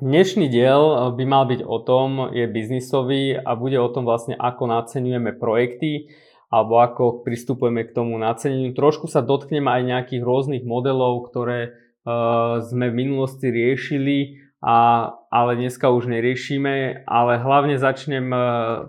[0.00, 4.32] Dnešný diel eh, by mal byť o tom, je biznisový a bude o tom vlastne,
[4.32, 6.08] ako naceňujeme projekty
[6.48, 8.72] alebo ako pristupujeme k tomu naceneniu.
[8.72, 15.54] Trošku sa dotknem aj nejakých rôznych modelov, ktoré uh, sme v minulosti riešili, a, ale
[15.54, 18.42] dneska už neriešime, ale hlavne začnem uh,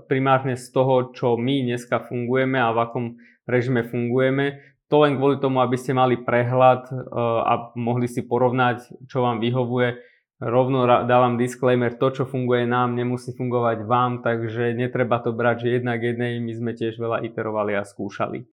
[0.09, 3.05] primárne z toho, čo my dneska fungujeme a v akom
[3.45, 4.57] režime fungujeme.
[4.89, 9.37] To len kvôli tomu, aby ste mali prehľad uh, a mohli si porovnať, čo vám
[9.37, 10.10] vyhovuje
[10.41, 15.77] rovno dávam disclaimer, to čo funguje nám nemusí fungovať vám, takže netreba to brať, že
[15.77, 18.49] jednak jednej, my sme tiež veľa iterovali a skúšali.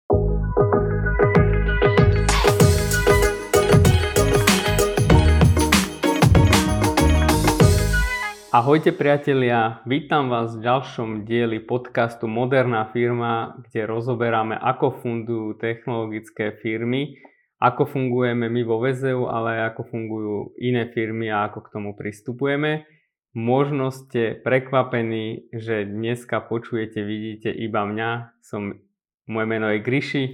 [8.49, 16.53] Ahojte priatelia, vítam vás v ďalšom dieli podcastu Moderná firma, kde rozoberáme, ako fungujú technologické
[16.57, 17.17] firmy
[17.59, 22.87] ako fungujeme my vo VZU, ale ako fungujú iné firmy a ako k tomu pristupujeme.
[23.35, 28.41] Možno ste prekvapení, že dneska počujete, vidíte iba mňa.
[28.41, 28.79] Som,
[29.27, 30.23] moje meno je Gryši.
[30.25, 30.33] E,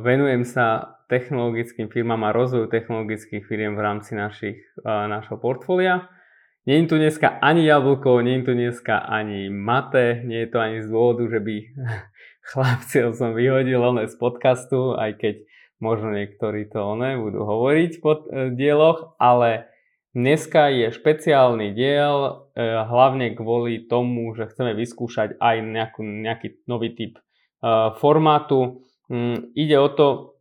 [0.00, 6.08] venujem sa technologickým firmám a rozvoju technologických firiem v rámci našich, e, našho portfólia.
[6.64, 10.62] Nie je tu dneska ani jablko, nie je tu dneska ani mate, nie je to
[10.62, 11.54] ani z dôvodu, že by
[12.54, 15.34] chlapci som vyhodil z podcastu, aj keď
[15.82, 19.66] možno niektorí to one budú hovoriť po e, dieloch, ale
[20.14, 26.94] dneska je špeciálny diel, e, hlavne kvôli tomu, že chceme vyskúšať aj nejakú, nejaký nový
[26.94, 27.22] typ e,
[27.98, 28.86] formátu.
[29.10, 30.38] Mm, ide o to,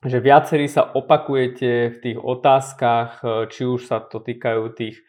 [0.00, 3.18] že viacerí sa opakujete v tých otázkach,
[3.50, 5.02] či už sa to týkajú tých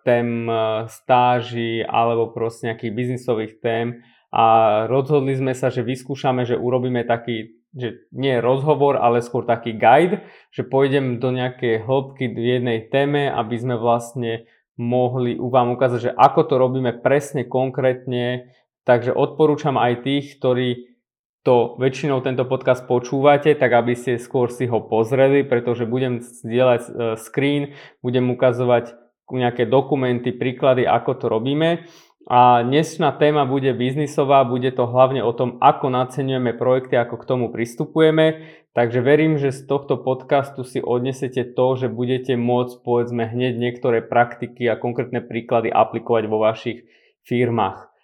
[0.00, 0.48] tém
[0.88, 4.00] stáží alebo proste nejakých biznisových tém
[4.36, 4.44] a
[4.84, 10.24] rozhodli sme sa, že vyskúšame, že urobíme taký že nie rozhovor, ale skôr taký guide,
[10.48, 14.48] že pôjdem do nejakej hĺbky v jednej téme, aby sme vlastne
[14.80, 18.48] mohli vám ukázať, že ako to robíme presne, konkrétne.
[18.88, 20.96] Takže odporúčam aj tých, ktorí
[21.44, 26.82] to väčšinou tento podcast počúvate, tak aby ste skôr si ho pozreli, pretože budem zdieľať
[26.82, 26.90] e,
[27.22, 28.98] screen, budem ukazovať
[29.30, 31.86] nejaké dokumenty, príklady, ako to robíme.
[32.26, 37.28] A dnešná téma bude biznisová, bude to hlavne o tom, ako naceňujeme projekty, ako k
[37.30, 38.50] tomu pristupujeme.
[38.74, 44.02] Takže verím, že z tohto podcastu si odnesete to, že budete môcť povedzme hneď niektoré
[44.02, 46.90] praktiky a konkrétne príklady aplikovať vo vašich
[47.22, 47.94] firmách.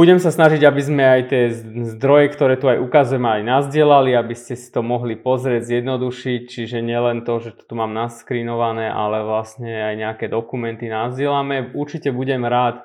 [0.00, 1.52] Budem sa snažiť, aby sme aj tie
[1.92, 6.80] zdroje, ktoré tu aj ukazujeme, aj nazdielali, aby ste si to mohli pozrieť, zjednodušiť, čiže
[6.80, 11.76] nielen to, že to tu mám naskrinované, ale vlastne aj nejaké dokumenty nazdielame.
[11.76, 12.80] Určite budem rád,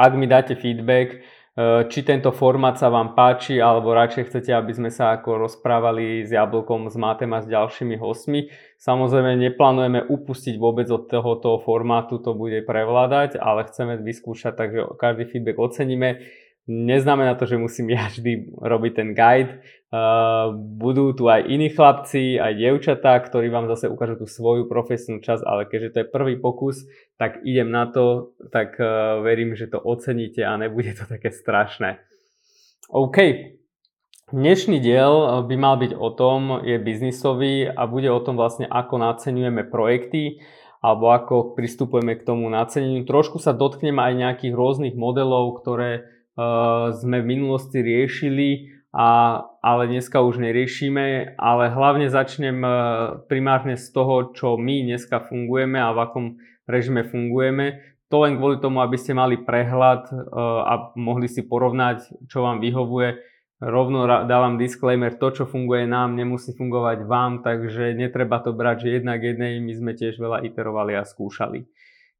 [0.00, 1.20] ak mi dáte feedback,
[1.90, 6.30] či tento formát sa vám páči, alebo radšej chcete, aby sme sa ako rozprávali s
[6.30, 8.46] Jablkom, s Mátem a s ďalšími hostmi.
[8.78, 15.26] Samozrejme neplánujeme upustiť vôbec od tohoto formátu, to bude prevládať, ale chceme vyskúšať, takže každý
[15.26, 16.22] feedback oceníme.
[16.68, 19.64] Neznamená to, že musím ja vždy robiť ten guide.
[19.88, 25.24] Uh, budú tu aj iní chlapci, aj dievčatá, ktorí vám zase ukážu tú svoju profesnú
[25.24, 26.84] časť, ale keďže to je prvý pokus,
[27.16, 32.04] tak idem na to, tak uh, verím, že to oceníte a nebude to také strašné.
[32.92, 33.16] OK,
[34.28, 39.00] dnešný diel by mal byť o tom, je biznisový a bude o tom vlastne, ako
[39.00, 40.44] naceňujeme projekty
[40.84, 43.08] alebo ako pristupujeme k tomu naceneniu.
[43.08, 46.17] Trošku sa dotknem aj nejakých rôznych modelov, ktoré
[46.94, 52.62] sme v minulosti riešili, a, ale dneska už neriešime, ale hlavne začnem
[53.26, 56.26] primárne z toho, čo my dneska fungujeme a v akom
[56.64, 57.84] režime fungujeme.
[58.08, 60.08] To len kvôli tomu, aby ste mali prehľad
[60.64, 63.20] a mohli si porovnať, čo vám vyhovuje.
[63.60, 69.02] Rovno dávam disclaimer, to čo funguje nám nemusí fungovať vám, takže netreba to brať, že
[69.02, 71.68] jednak jednej, my sme tiež veľa iterovali a skúšali.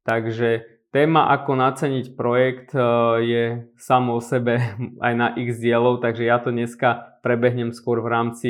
[0.05, 2.81] Takže Téma, ako naceniť projekt e,
[3.21, 3.43] je
[3.77, 4.57] samo o sebe
[5.05, 8.49] aj na x dielov, takže ja to dneska prebehnem skôr v rámci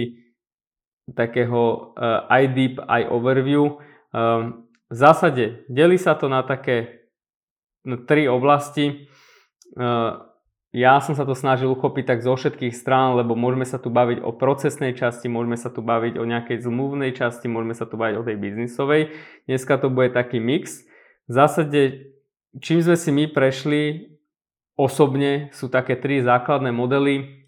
[1.12, 3.64] takého e, aj deep, aj overview.
[3.68, 3.74] E,
[4.88, 7.12] v zásade delí sa to na také
[7.84, 9.06] no, tri oblasti.
[10.74, 14.26] Ja som sa to snažil uchopiť tak zo všetkých strán, lebo môžeme sa tu baviť
[14.26, 18.16] o procesnej časti, môžeme sa tu baviť o nejakej zmluvnej časti, môžeme sa tu baviť
[18.18, 19.14] o tej biznisovej.
[19.46, 20.90] Dneska to bude taký mix.
[21.30, 22.10] V zásade
[22.58, 24.10] čím sme si my prešli
[24.74, 27.46] osobne, sú také tri základné modely.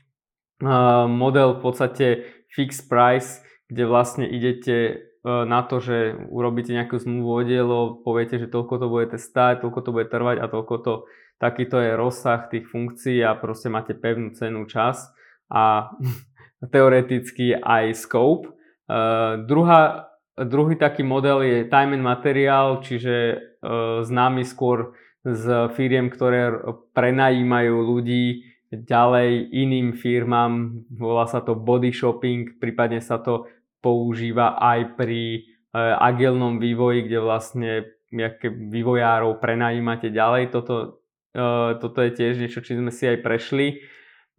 [1.09, 2.07] model v podstate
[2.53, 8.49] fixed price, kde vlastne idete na to, že urobíte nejakú zmluvu o dielo, poviete, že
[8.49, 10.93] toľko to budete stať, toľko to bude trvať a toľko to,
[11.37, 15.13] takýto je rozsah tých funkcií a proste máte pevnú cenu čas
[15.49, 15.93] a
[16.73, 18.49] teoreticky aj scope.
[18.91, 20.10] Uh, druhá
[20.47, 26.49] druhý taký model je time and material, čiže uh, známy skôr z firiem, ktoré
[26.97, 33.45] prenajímajú ľudí ďalej iným firmám, volá sa to body shopping, prípadne sa to
[33.83, 35.45] používa aj pri
[35.75, 37.71] uh, agilnom vývoji, kde vlastne
[38.11, 40.51] nejaké vývojárov prenajímate ďalej.
[40.55, 41.03] Toto,
[41.37, 43.83] uh, toto je tiež niečo, či sme si aj prešli.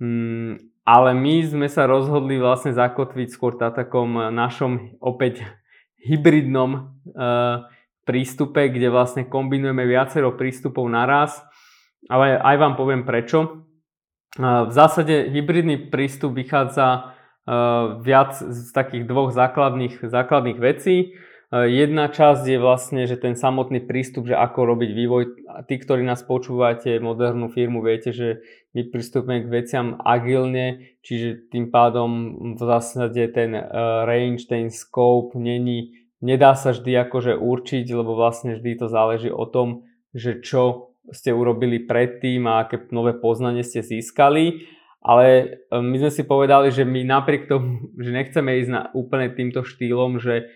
[0.03, 5.47] Mm, ale my sme sa rozhodli vlastne zakotviť skôr na takom našom opäť
[6.03, 6.71] hybridnom
[7.15, 7.67] uh,
[8.03, 11.39] prístupe, kde vlastne kombinujeme viacero prístupov naraz.
[12.11, 13.67] Ale aj vám poviem prečo.
[14.39, 17.15] Uh, v zásade hybridný prístup vychádza
[17.47, 21.15] uh, viac z takých dvoch základných, základných vecí.
[21.53, 25.23] Jedna časť je vlastne, že ten samotný prístup, že ako robiť vývoj.
[25.69, 28.41] Tí, ktorí nás počúvate, modernú firmu, viete, že
[28.73, 32.09] my pristupujeme k veciam agilne, čiže tým pádom
[32.57, 33.53] v zásade ten
[34.09, 39.45] range, ten scope není, nedá sa vždy akože určiť, lebo vlastne vždy to záleží o
[39.45, 39.85] tom,
[40.17, 44.73] že čo ste urobili predtým a aké nové poznanie ste získali.
[45.03, 49.67] Ale my sme si povedali, že my napriek tomu, že nechceme ísť na úplne týmto
[49.67, 50.49] štýlom, že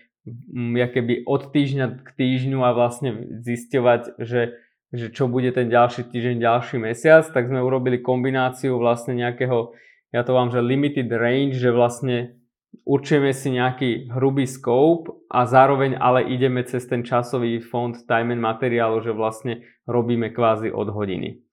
[0.91, 4.59] keby od týždňa k týždňu a vlastne zisťovať, že,
[4.91, 9.75] že čo bude ten ďalší týždeň, ďalší mesiac, tak sme urobili kombináciu vlastne nejakého,
[10.11, 12.37] ja to vám, že limited range, že vlastne
[12.83, 18.43] určujeme si nejaký hrubý scope a zároveň ale ideme cez ten časový fond time and
[18.43, 21.43] materiálu, že vlastne robíme kvázi od hodiny.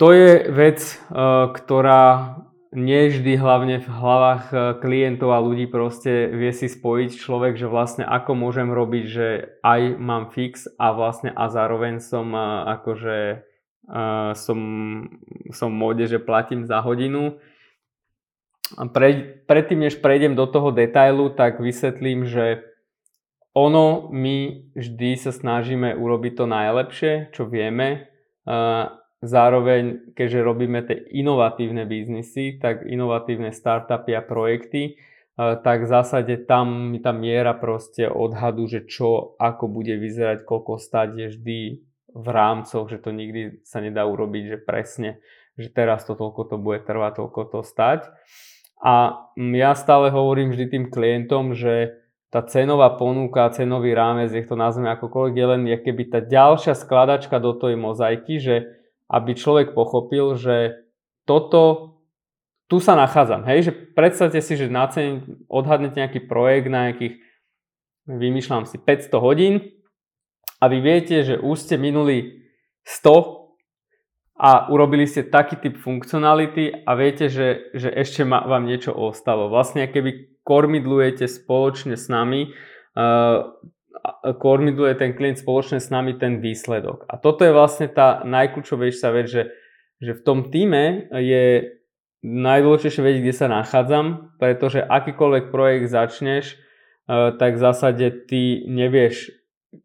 [0.00, 0.96] To je vec, eh,
[1.52, 2.36] ktorá
[2.70, 7.66] nie vždy hlavne v hlavách e, klientov a ľudí proste vie si spojiť človek, že
[7.66, 9.26] vlastne ako môžem robiť, že
[9.66, 12.42] aj mám fix a vlastne a zároveň som e,
[12.78, 13.18] akože
[13.90, 14.58] uh, som,
[15.50, 17.42] som v móde, že platím za hodinu.
[18.70, 19.08] Pre,
[19.50, 22.62] predtým, než prejdem do toho detailu, tak vysvetlím, že
[23.50, 28.06] ono my vždy sa snažíme urobiť to najlepšie, čo vieme.
[29.20, 34.92] Zároveň, keďže robíme tie inovatívne biznisy, tak inovatívne startupy a projekty, e,
[35.36, 41.08] tak v zásade tam tá miera proste odhadu, že čo, ako bude vyzerať, koľko stať
[41.12, 41.60] je vždy
[42.16, 45.20] v rámcoch, že to nikdy sa nedá urobiť, že presne,
[45.60, 48.08] že teraz to toľko to bude trvať, toľko to stať.
[48.80, 52.00] A ja stále hovorím vždy tým klientom, že
[52.32, 57.36] tá cenová ponuka, cenový rámec, nech to nazveme akokoľvek, je len keby tá ďalšia skladačka
[57.36, 58.79] do tej mozaiky, že
[59.10, 60.86] aby človek pochopil, že
[61.26, 61.98] toto,
[62.70, 63.42] tu sa nachádzam.
[63.42, 67.18] Hej, že predstavte si, že na cene odhadnete nejaký projekt na nejakých,
[68.06, 69.54] vymýšľam si, 500 hodín
[70.62, 72.46] a vy viete, že už ste minuli
[72.86, 73.40] 100
[74.40, 79.52] a urobili ste taký typ funkcionality a viete, že, že ešte ma, vám niečo ostalo.
[79.52, 82.48] Vlastne keby kormidlujete spoločne s nami
[82.96, 83.52] uh,
[84.40, 87.04] koordinuje ten klient spoločne s nami ten výsledok.
[87.08, 89.42] A toto je vlastne tá najkľúčovejšia vec, že,
[90.00, 91.76] že v tom týme je
[92.20, 96.56] najdôležitejšie vedieť, kde sa nachádzam, pretože akýkoľvek projekt začneš, e,
[97.36, 99.32] tak v zásade ty nevieš,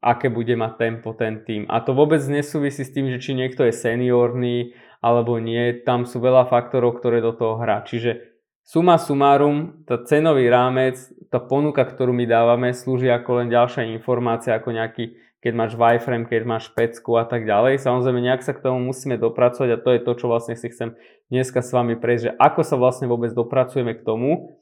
[0.04, 1.64] aké bude mať tempo ten tým.
[1.72, 6.18] A to vôbec nesúvisí s tým, že či niekto je seniorný alebo nie, tam sú
[6.18, 7.86] veľa faktorov, ktoré do toho hrá.
[7.86, 8.35] Čiže
[8.66, 10.98] Suma sumárum, tá cenový rámec,
[11.30, 16.26] tá ponuka, ktorú my dávame, slúži ako len ďalšia informácia, ako nejaký, keď máš wireframe,
[16.26, 17.78] keď máš pecku a tak ďalej.
[17.78, 20.98] Samozrejme, nejak sa k tomu musíme dopracovať a to je to, čo vlastne si chcem
[21.30, 24.58] dneska s vami prejsť, že ako sa vlastne vôbec dopracujeme k tomu,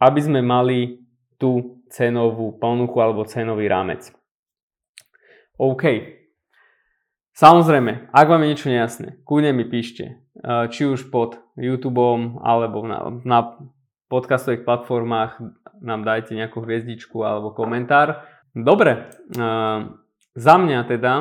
[0.00, 1.04] aby sme mali
[1.36, 4.16] tú cenovú ponuku alebo cenový rámec.
[5.60, 6.21] OK.
[7.32, 10.22] Samozrejme, ak vám je niečo nejasné, kľudne mi píšte
[10.68, 13.38] či už pod YouTubeom alebo na, na
[14.10, 15.40] podcastových platformách
[15.80, 18.26] nám dajte nejakú hviezdičku alebo komentár.
[18.52, 19.08] Dobre,
[20.36, 21.12] za mňa teda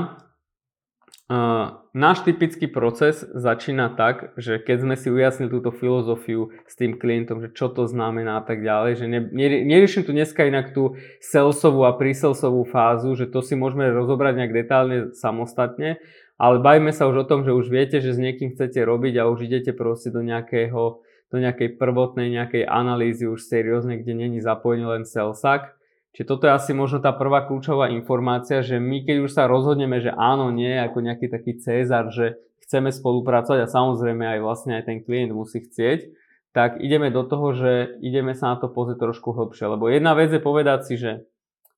[1.96, 7.40] náš typický proces začína tak, že keď sme si ujasnili túto filozofiu s tým klientom,
[7.40, 9.22] že čo to znamená a tak ďalej, že ne,
[9.64, 14.54] neriešim tu dneska inak tú salesovú a pre-salesovú fázu, že to si môžeme rozobrať nejak
[14.56, 16.04] detálne samostatne,
[16.36, 19.30] ale bajme sa už o tom, že už viete, že s niekým chcete robiť a
[19.30, 21.00] už idete proste do nejakého,
[21.32, 25.80] do nejakej prvotnej nejakej analýzy už seriózne, kde není zapojený len selsak.
[26.12, 30.04] Čiže toto je asi možno tá prvá kľúčová informácia, že my keď už sa rozhodneme,
[30.04, 32.36] že áno, nie, ako nejaký taký Cezar, že
[32.68, 36.12] chceme spolupracovať a samozrejme aj vlastne aj ten klient musí chcieť,
[36.52, 37.72] tak ideme do toho, že
[38.04, 39.72] ideme sa na to pozrieť trošku hlbšie.
[39.72, 41.24] Lebo jedna vec je povedať si, že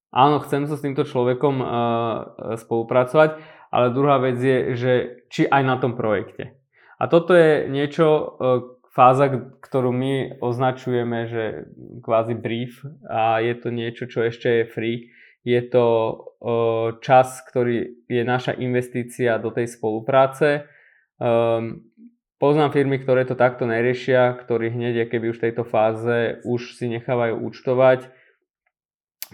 [0.10, 1.68] áno, chcem sa s týmto človekom uh,
[2.58, 3.38] spolupracovať,
[3.70, 4.94] ale druhá vec je, že
[5.30, 6.58] či aj na tom projekte.
[7.02, 9.26] A toto je niečo, v fáza,
[9.60, 11.44] ktorú my označujeme, že
[12.06, 14.98] kvázi brief a je to niečo, čo ešte je free.
[15.44, 15.86] Je to
[17.04, 20.70] čas, ktorý je naša investícia do tej spolupráce.
[21.20, 21.92] Um,
[22.40, 26.88] poznám firmy, ktoré to takto neriešia, ktorí hneď, keby už v tejto fáze už si
[26.88, 28.08] nechávajú účtovať.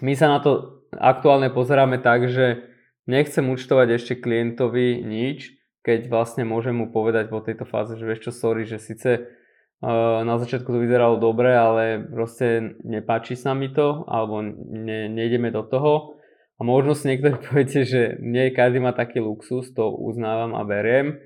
[0.02, 2.66] My sa na to aktuálne pozeráme tak, že
[3.06, 5.54] nechcem účtovať ešte klientovi nič,
[5.86, 9.30] keď vlastne môžem mu povedať po tejto fáze, že vieš čo, sorry, že síce
[9.80, 15.64] na začiatku to vyzeralo dobre, ale proste nepáči sa mi to, alebo ne, nejdeme do
[15.64, 16.20] toho.
[16.60, 21.16] A možno si niektorí poviete, že nie každý má taký luxus, to uznávam a beriem.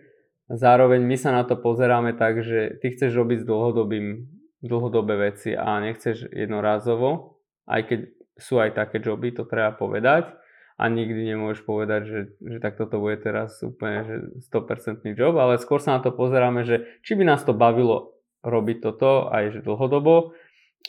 [0.46, 4.28] Zároveň my sa na to pozeráme tak, že ty chceš robiť s dlhodobým,
[4.62, 8.00] dlhodobé veci a nechceš jednorázovo, aj keď
[8.38, 10.30] sú aj také joby, to treba povedať
[10.74, 14.16] a nikdy nemôžeš povedať, že, že tak toto bude teraz úplne že
[14.50, 18.13] 100% job, ale skôr sa na to pozeráme, že či by nás to bavilo
[18.44, 20.36] robiť toto aj že dlhodobo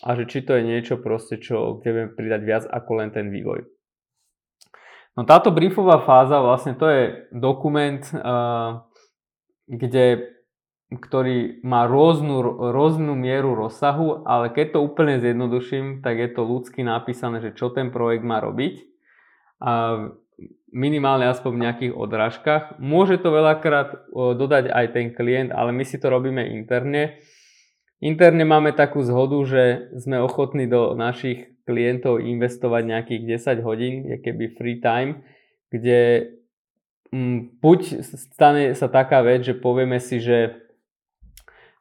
[0.03, 3.31] a že či to je niečo proste, čo kde vieme pridať viac ako len ten
[3.31, 3.63] vývoj.
[5.15, 8.83] No táto briefová fáza vlastne to je dokument, uh,
[9.71, 10.35] kde,
[10.91, 12.43] ktorý má rôznu,
[12.75, 17.71] rôznu mieru rozsahu, ale keď to úplne zjednoduším, tak je to ľudsky napísané, že čo
[17.71, 18.83] ten projekt má robiť.
[19.63, 19.71] A
[20.75, 22.63] minimálne aspoň v nejakých odrážkach.
[22.83, 27.23] Môže to veľakrát dodať aj ten klient, ale my si to robíme interne
[28.03, 29.63] Interne máme takú zhodu, že
[29.95, 35.23] sme ochotní do našich klientov investovať nejakých 10 hodín, je keby free time,
[35.71, 36.31] kde
[37.09, 40.59] mm, buď stane sa taká vec, že povieme si, že,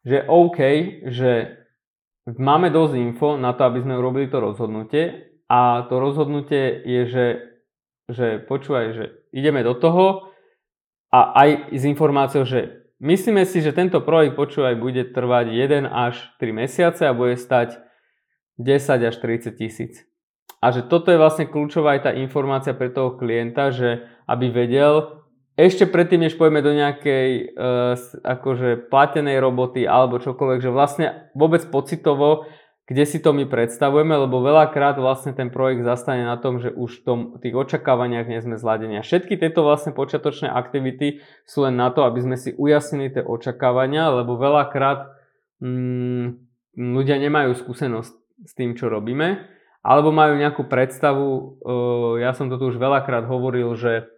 [0.07, 0.59] že OK,
[1.11, 1.61] že
[2.31, 7.27] máme dosť info na to, aby sme urobili to rozhodnutie a to rozhodnutie je, že,
[8.09, 9.05] že počúvaj, že
[9.35, 10.33] ideme do toho
[11.13, 16.25] a aj s informáciou, že Myslíme si, že tento projekt počúvaj bude trvať 1 až
[16.41, 17.77] 3 mesiace a bude stať
[18.57, 20.09] 10 až 30 tisíc.
[20.65, 25.21] A že toto je vlastne kľúčová aj tá informácia pre toho klienta, že aby vedel,
[25.53, 27.93] ešte predtým, než pojeme do nejakej uh,
[28.25, 31.07] akože platenej roboty alebo čokoľvek, že vlastne
[31.37, 32.49] vôbec pocitovo
[32.85, 37.01] kde si to my predstavujeme, lebo veľakrát vlastne ten projekt zastane na tom, že už
[37.01, 39.01] v tom, tých očakávaniach nie sme zladení.
[39.01, 43.25] A všetky tieto vlastne počiatočné aktivity sú len na to, aby sme si ujasnili tie
[43.25, 45.17] očakávania, lebo veľakrát
[45.65, 46.45] mm,
[46.77, 48.15] ľudia nemajú skúsenosť
[48.45, 49.49] s tým, čo robíme,
[49.81, 51.29] alebo majú nejakú predstavu,
[51.65, 54.13] uh, ja som to tu už veľakrát hovoril, že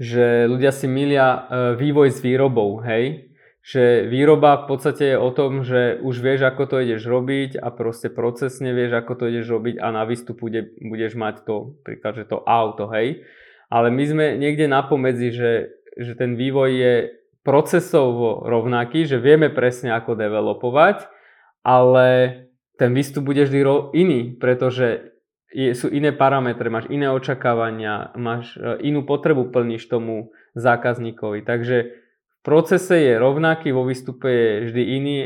[0.00, 1.40] že ľudia si milia uh,
[1.76, 3.29] vývoj s výrobou, hej,
[3.60, 7.68] že výroba v podstate je o tom, že už vieš, ako to ideš robiť a
[7.68, 12.16] proste procesne vieš, ako to ideš robiť a na výstupu bude, budeš mať to, príklad,
[12.16, 13.20] že to auto, hej.
[13.68, 15.52] Ale my sme niekde na pomedzi, že,
[15.94, 16.94] že ten vývoj je
[17.44, 21.08] procesovo rovnaký, že vieme presne ako developovať,
[21.60, 22.08] ale
[22.80, 23.60] ten výstup bude vždy
[23.92, 25.12] iný, pretože
[25.52, 31.42] je, sú iné parametre, máš iné očakávania, máš e, inú potrebu plníš tomu zákazníkovi.
[31.42, 31.99] Takže
[32.40, 35.18] procese je rovnaký, vo výstupe je vždy iný,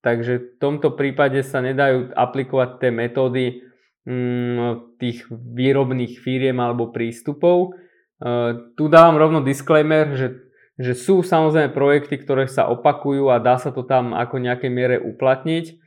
[0.00, 3.44] takže v tomto prípade sa nedajú aplikovať tie metódy
[4.06, 7.76] mm, tých výrobných firiem alebo prístupov.
[8.22, 10.28] Uh, tu dávam rovno disclaimer, že,
[10.78, 14.96] že sú samozrejme projekty, ktoré sa opakujú a dá sa to tam ako nejakej miere
[15.02, 15.78] uplatniť.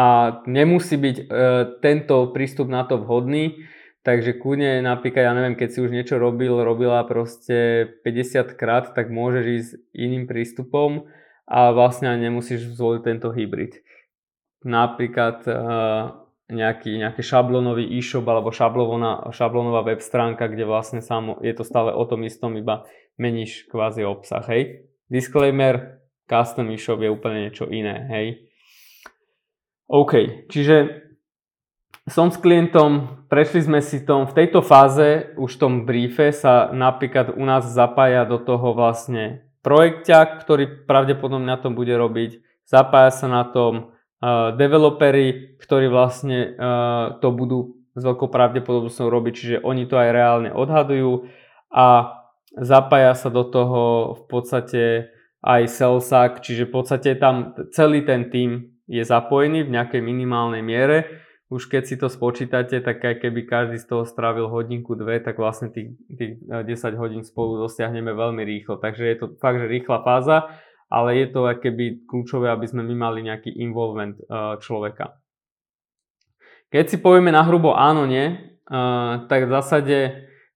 [0.00, 1.26] A nemusí byť uh,
[1.82, 3.66] tento prístup na to vhodný.
[4.00, 9.12] Takže kúne napríklad, ja neviem, keď si už niečo robil, robila proste 50 krát, tak
[9.12, 11.04] môžeš ísť iným prístupom
[11.44, 13.84] a vlastne nemusíš zvoliť tento hybrid.
[14.64, 16.16] Napríklad uh,
[16.48, 21.92] nejaký, nejaký šablónový e-shop alebo šablónová, šablónová web stránka, kde vlastne samo, je to stále
[21.92, 22.88] o tom istom, iba
[23.20, 24.88] meníš kvázi obsah, hej.
[25.12, 28.26] Disclaimer, custom e-shop je úplne niečo iné, hej.
[29.92, 31.09] OK, čiže
[32.10, 36.74] som s klientom, prešli sme si tom, v tejto fáze, už v tom briefe sa
[36.74, 43.14] napríklad u nás zapája do toho vlastne projekťak, ktorý pravdepodobne na tom bude robiť, zapája
[43.14, 49.56] sa na tom uh, developery, ktorí vlastne uh, to budú s veľkou pravdepodobnosťou robiť, čiže
[49.62, 51.26] oni to aj reálne odhadujú.
[51.70, 52.18] A
[52.58, 54.82] zapája sa do toho v podstate
[55.42, 60.98] aj Salsak, čiže v podstate tam celý ten tým je zapojený v nejakej minimálnej miere
[61.50, 65.34] už keď si to spočítate, tak aj keby každý z toho strávil hodinku, dve, tak
[65.34, 68.78] vlastne tých, tých 10 eh, hodín spolu dosiahneme veľmi rýchlo.
[68.78, 70.46] Takže je to fakt, že rýchla fáza,
[70.86, 75.18] ale je to keby kľúčové, aby sme my mali nejaký involvement uh, človeka.
[76.70, 78.30] Keď si povieme na hrubo áno, nie,
[78.70, 79.98] uh, tak v zásade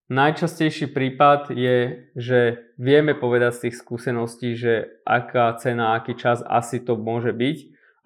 [0.07, 6.79] najčastejší prípad je, že vieme povedať z tých skúseností, že aká cena, aký čas asi
[6.79, 7.57] to môže byť,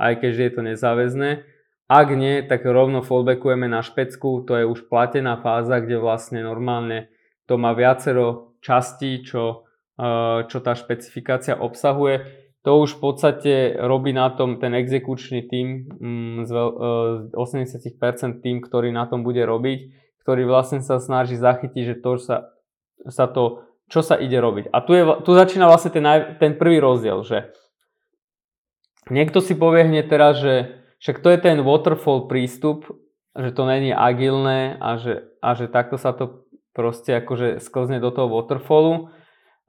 [0.01, 1.31] aj keď je to nezáväzné.
[1.89, 7.09] Ak nie, tak rovno fallbackujeme na špecku, to je už platená fáza, kde vlastne normálne
[7.49, 9.65] to má viacero častí, čo,
[9.97, 12.45] eh, čo tá špecifikácia obsahuje.
[12.63, 16.53] To už v podstate robí na tom ten exekučný tím, mm, z
[17.33, 22.21] 80% eh, tým, ktorý na tom bude robiť ktorý vlastne sa snaží zachytiť, že to
[22.21, 22.53] sa,
[23.09, 24.69] sa to, čo sa ide robiť.
[24.69, 26.05] A tu, je, tu začína vlastne ten,
[26.37, 27.49] ten prvý rozdiel, že
[29.09, 32.87] niekto si povie hneď teraz, že však to je ten waterfall prístup,
[33.39, 38.11] že to není agilné a že, a že takto sa to proste akože sklzne do
[38.11, 39.15] toho waterfallu.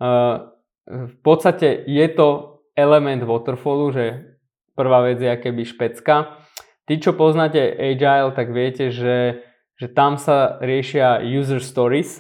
[0.02, 0.54] Uh,
[0.90, 4.06] v podstate je to element waterfallu, že
[4.74, 6.42] prvá vec je keby špecka.
[6.90, 9.46] Tí, čo poznáte Agile, tak viete, že
[9.80, 12.20] že tam sa riešia user stories.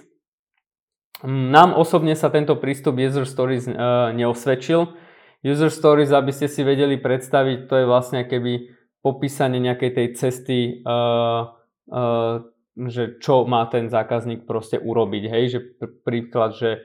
[1.27, 4.95] Nám osobne sa tento prístup user stories uh, neosvedčil.
[5.43, 10.59] User stories, aby ste si vedeli predstaviť, to je vlastne keby popísanie nejakej tej cesty,
[10.83, 11.55] uh,
[11.87, 12.43] uh,
[12.75, 15.23] že čo má ten zákazník proste urobiť.
[15.31, 16.83] Hej, že pr- príklad, že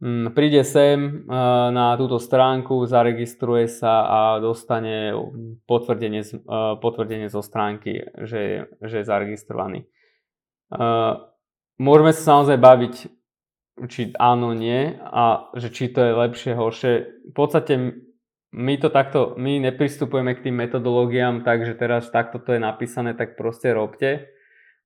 [0.00, 5.16] um, príde sem uh, na túto stránku, zaregistruje sa a dostane
[5.64, 9.88] potvrdenie, uh, potvrdenie zo stránky, že, že je zaregistrovaný.
[10.70, 11.24] Uh,
[11.80, 12.94] môžeme sa samozrejme baviť,
[13.88, 16.92] či áno, nie a že či to je lepšie, horšie.
[17.28, 17.96] V podstate
[18.50, 23.38] my to takto, my nepristupujeme k tým metodológiám, takže teraz takto to je napísané, tak
[23.38, 24.34] proste robte.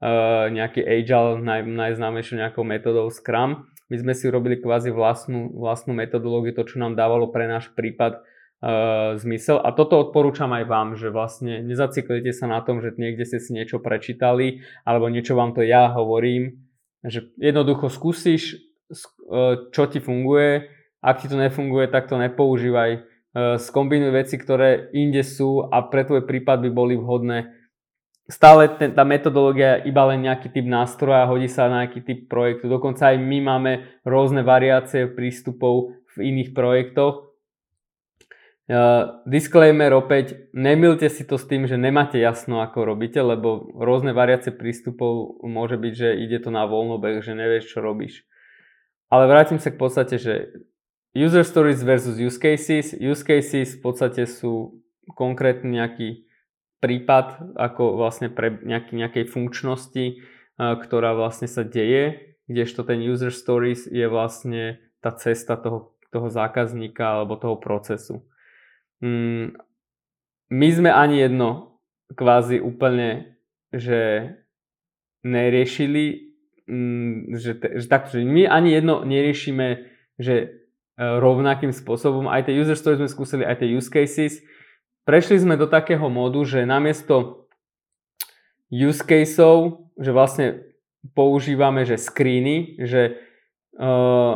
[0.04, 3.64] Uh, nejaký Agile, naj, najznámejšou nejakou metodou Scrum.
[3.88, 8.20] My sme si urobili kvázi vlastnú, vlastnú metodológiu, to čo nám dávalo pre náš prípad
[8.20, 9.64] uh, zmysel.
[9.64, 13.56] A toto odporúčam aj vám, že vlastne nezaciklite sa na tom, že niekde ste si
[13.56, 16.68] niečo prečítali, alebo niečo vám to ja hovorím,
[17.00, 18.60] že jednoducho skúsiš,
[19.24, 20.68] uh, čo ti funguje,
[21.00, 23.13] ak ti to nefunguje, tak to nepoužívaj.
[23.34, 27.50] Uh, skombinuj veci, ktoré inde sú a pre tvoj prípad by boli vhodné.
[28.30, 32.20] Stále ten, tá metodológia je iba len nejaký typ nástroja, hodí sa na nejaký typ
[32.30, 32.70] projektu.
[32.70, 33.72] Dokonca aj my máme
[34.06, 37.34] rôzne variácie prístupov v iných projektoch,
[38.64, 44.16] Uh, disclaimer opäť, nemilte si to s tým, že nemáte jasno, ako robíte, lebo rôzne
[44.16, 48.24] variace prístupov môže byť, že ide to na voľnobeh, že nevieš, čo robíš.
[49.12, 50.64] Ale vrátim sa k podstate, že
[51.14, 52.92] user stories versus use cases.
[52.98, 54.82] Use cases v podstate sú
[55.14, 56.26] konkrétny nejaký
[56.82, 60.20] prípad, ako vlastne pre nejaký, nejakej funkčnosti,
[60.60, 66.28] uh, ktorá vlastne sa deje, kdežto ten user stories je vlastne tá cesta toho, toho
[66.28, 68.24] zákazníka alebo toho procesu.
[69.00, 69.56] Mm,
[70.52, 71.80] my sme ani jedno
[72.12, 73.40] kvázi úplne,
[73.72, 74.32] že
[75.24, 76.36] neriešili,
[76.68, 79.88] mm, že, že takto, že my ani jedno neriešime,
[80.20, 80.46] že e,
[80.98, 82.30] rovnakým spôsobom.
[82.30, 84.38] Aj tie user stories sme skúsili, aj tie use cases.
[85.04, 87.46] Prešli sme do takého módu, že namiesto
[88.72, 90.46] use caseov, že vlastne
[91.12, 93.20] používame, že screeny, že
[93.76, 94.34] uh,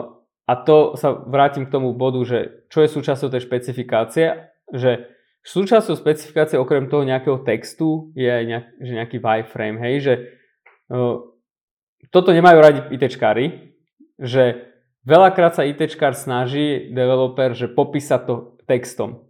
[0.49, 5.09] a to sa vrátim k tomu bodu, že čo je súčasťou tej špecifikácie že
[5.45, 10.15] súčasťou specifikácie okrem toho nejakého textu je aj nejak, že nejaký wireframe, hej, že
[10.93, 11.25] uh,
[12.13, 13.75] toto nemajú radi ITčkári,
[14.21, 14.68] že
[15.09, 18.35] veľakrát sa ITčkár snaží, developer, že popísať to
[18.69, 19.25] textom.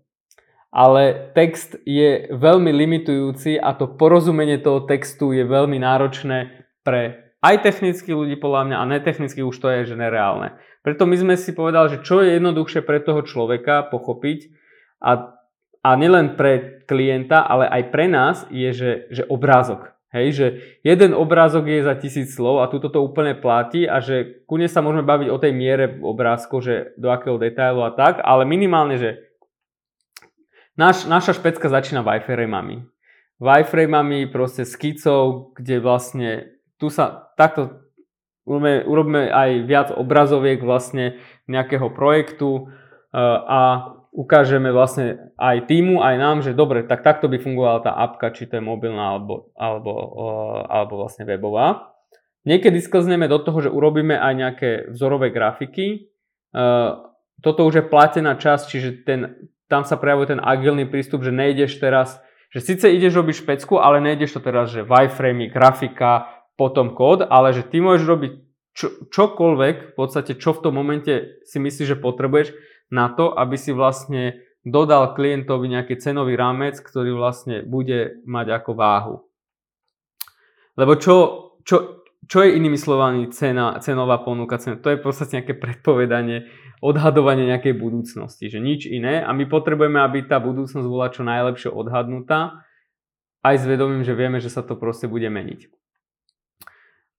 [0.74, 7.62] Ale text je veľmi limitujúci a to porozumenie toho textu je veľmi náročné pre aj
[7.62, 10.58] technických ľudí podľa mňa a netechnických už to je že nereálne.
[10.82, 14.58] Preto my sme si povedali, že čo je jednoduchšie pre toho človeka pochopiť,
[14.98, 15.38] a,
[15.82, 19.94] a nielen pre klienta, ale aj pre nás je, že, že obrázok.
[20.08, 20.46] Hej, že
[20.80, 24.80] jeden obrázok je za tisíc slov a túto to úplne platí a že kune sa
[24.80, 29.20] môžeme baviť o tej miere obrázkov, že do akého detailu a tak, ale minimálne, že
[30.80, 32.88] naš, naša špecka začína wireframami.
[33.36, 37.84] Wireframami proste skicou, kde vlastne tu sa takto
[38.48, 41.20] urobíme, urobíme aj viac obrazoviek vlastne
[41.52, 42.72] nejakého projektu
[43.12, 48.32] a ukážeme vlastne aj týmu, aj nám, že dobre, tak takto by fungovala tá apka,
[48.32, 49.92] či to je mobilná alebo, alebo,
[50.66, 51.92] alebo vlastne webová.
[52.48, 56.08] Niekedy sklzneme do toho, že urobíme aj nejaké vzorové grafiky.
[57.38, 61.76] Toto už je platená časť, čiže ten, tam sa prejavuje ten agilný prístup, že nejdeš
[61.76, 62.18] teraz,
[62.48, 67.52] že síce ideš robiť špecku, ale nejdeš to teraz, že wireframe, grafika, potom kód, ale
[67.52, 68.32] že ty môžeš robiť
[68.74, 72.54] čo, čokoľvek, v podstate čo v tom momente si myslíš, že potrebuješ,
[72.88, 78.70] na to, aby si vlastne dodal klientovi nejaký cenový rámec, ktorý vlastne bude mať ako
[78.76, 79.14] váhu.
[80.78, 81.16] Lebo čo,
[81.64, 84.60] čo, čo je inými slovami cena, cenová ponuka?
[84.60, 84.78] Cena?
[84.78, 86.46] To je proste nejaké predpovedanie,
[86.78, 91.70] odhadovanie nejakej budúcnosti, že nič iné a my potrebujeme, aby tá budúcnosť bola čo najlepšie
[91.74, 92.62] odhadnutá,
[93.42, 95.70] aj s vedomím, že vieme, že sa to proste bude meniť.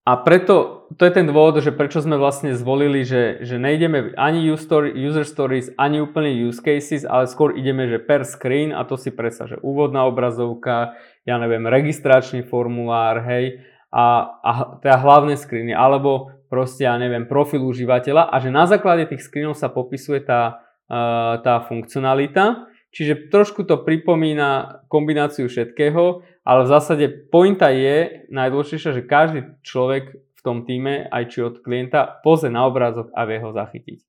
[0.09, 4.41] A preto, to je ten dôvod, že prečo sme vlastne zvolili, že, že nejdeme ani
[4.49, 9.13] user stories, ani úplne use cases, ale skôr ideme, že per screen a to si
[9.13, 10.97] predsa, že úvodná obrazovka,
[11.29, 13.61] ja neviem, registračný formulár, hej,
[13.93, 19.05] a, a teda hlavné screeny, alebo proste, ja neviem, profil užívateľa a že na základe
[19.13, 22.65] tých screenov sa popisuje tá, uh, tá funkcionalita.
[22.89, 30.17] Čiže trošku to pripomína kombináciu všetkého, ale v zásade pointa je najdôležitejšia, že každý človek
[30.17, 33.99] v tom týme, aj či od klienta, pozrie na obrázok a vie ho zachytiť.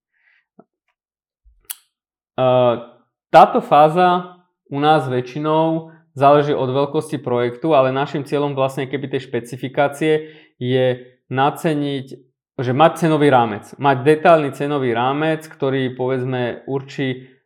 [3.30, 4.40] Táto fáza
[4.72, 10.12] u nás väčšinou záleží od veľkosti projektu, ale našim cieľom vlastne keby tej špecifikácie
[10.56, 10.86] je
[11.28, 12.06] naceniť,
[12.60, 13.72] že mať cenový rámec.
[13.76, 17.39] Mať detailný cenový rámec, ktorý povedzme určí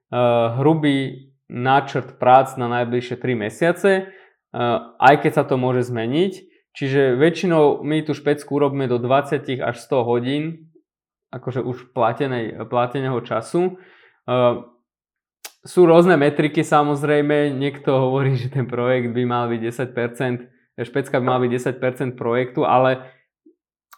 [0.62, 3.92] hrubý náčrt prác na najbližšie 3 mesiace
[4.54, 6.32] Eh, aj keď sa to môže zmeniť.
[6.74, 10.70] Čiže väčšinou my tú špecku urobíme do 20 až 100 hodín,
[11.34, 13.82] akože už platenej, plateného času.
[14.30, 14.54] Eh,
[15.66, 20.46] sú rôzne metriky samozrejme, niekto hovorí, že ten projekt by mal byť 10%,
[20.78, 23.10] špecka by mala byť 10% projektu, ale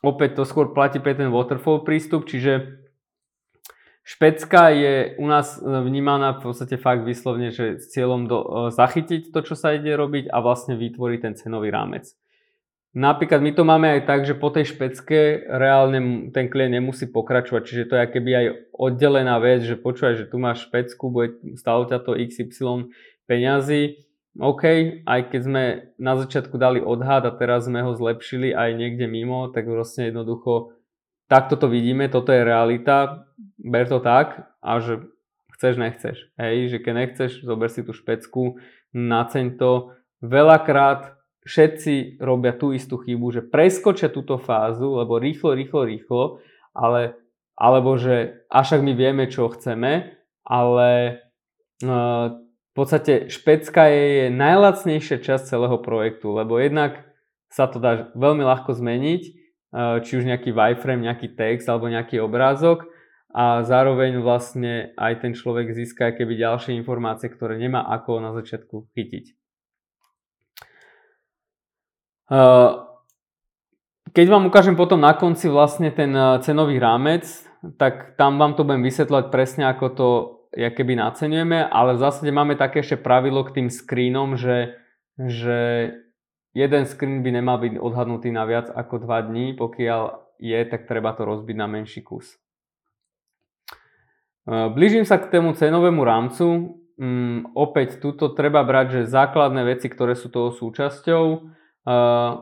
[0.00, 2.80] opäť to skôr platí pre ten waterfall prístup, čiže
[4.06, 8.46] Špecka je u nás e, vnímaná v podstate fakt vyslovne, že s cieľom do, e,
[8.70, 12.14] zachytiť to, čo sa ide robiť a vlastne vytvoriť ten cenový rámec.
[12.94, 17.62] Napríklad my to máme aj tak, že po tej špecke reálne ten klient nemusí pokračovať,
[17.66, 18.46] čiže to je keby aj
[18.78, 22.94] oddelená vec, že počúvaj, že tu máš špecku, bude stalo ťa to XY
[23.26, 24.06] peňazí,
[24.38, 24.64] OK,
[25.02, 25.62] aj keď sme
[25.98, 30.75] na začiatku dali odhad a teraz sme ho zlepšili aj niekde mimo, tak vlastne jednoducho
[31.26, 33.26] takto to vidíme, toto je realita,
[33.58, 35.02] ber to tak a že
[35.56, 36.16] chceš, nechceš.
[36.36, 38.60] Hej, že keď nechceš, zober si tú špecku,
[38.92, 39.96] naceň to.
[40.20, 46.24] Veľakrát všetci robia tú istú chybu, že preskočia túto fázu, lebo rýchlo, rýchlo, rýchlo,
[46.74, 47.14] ale,
[47.54, 50.90] alebo že až ak my vieme, čo chceme, ale
[51.86, 57.06] uh, v podstate špecka je, je najlacnejšia časť celého projektu, lebo jednak
[57.48, 59.22] sa to dá veľmi ľahko zmeniť,
[59.76, 62.88] či už nejaký wireframe, nejaký text alebo nejaký obrázok
[63.36, 68.88] a zároveň vlastne aj ten človek získa keby ďalšie informácie, ktoré nemá ako na začiatku
[68.96, 69.36] chytiť.
[74.16, 77.28] Keď vám ukážem potom na konci vlastne ten cenový rámec,
[77.76, 80.08] tak tam vám to budem vysvetľovať presne, ako to
[80.56, 84.80] ja keby nacenujeme, ale v zásade máme také ešte pravidlo k tým screenom, že,
[85.20, 85.92] že
[86.56, 90.02] jeden screen by nemal byť odhadnutý na viac ako 2 dní, pokiaľ
[90.40, 92.40] je, tak treba to rozbiť na menší kus.
[94.46, 96.78] Blížim sa k tému cenovému rámcu.
[96.96, 101.24] Um, opäť tuto treba brať, že základné veci, ktoré sú toho súčasťou,
[101.84, 102.32] uh,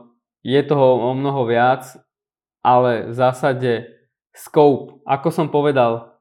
[0.47, 1.83] je toho o mnoho viac,
[2.63, 3.71] ale v zásade
[4.31, 6.15] scope, ako som povedal,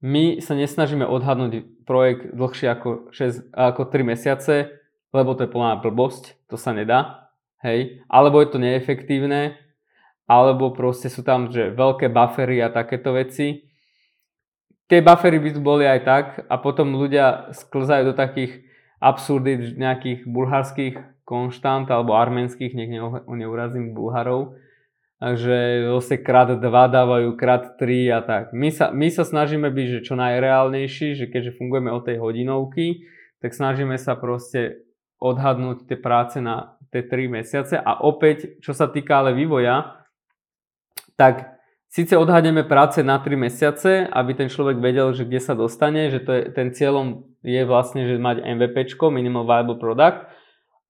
[0.00, 4.72] my sa nesnažíme odhadnúť projekt dlhšie ako, 6, ako 3 mesiace,
[5.12, 7.25] lebo to je plná blbosť, to sa nedá,
[7.66, 9.58] hej, alebo je to neefektívne,
[10.30, 13.66] alebo proste sú tam že veľké buffery a takéto veci
[14.86, 18.62] tie buffery by tu boli aj tak a potom ľudia sklzajú do takých
[19.02, 20.94] absurdít nejakých bulharských
[21.26, 22.90] konštant alebo arménskych, nech
[23.26, 24.54] neurazím Bulharov,
[25.18, 28.54] že zase krát 2 dávajú, krát 3 a tak.
[28.54, 33.04] My sa, my sa snažíme byť že čo najreálnejší, že keďže fungujeme od tej hodinovky,
[33.42, 34.86] tak snažíme sa proste
[35.18, 40.04] odhadnúť tie práce na tie 3 mesiace a opäť, čo sa týka ale vývoja,
[41.16, 41.56] tak
[41.96, 46.20] Sice odhadneme práce na 3 mesiace, aby ten človek vedel, že kde sa dostane, že
[46.20, 50.28] to je, ten cieľom je vlastne, že mať MVP, Minimal Viable Product,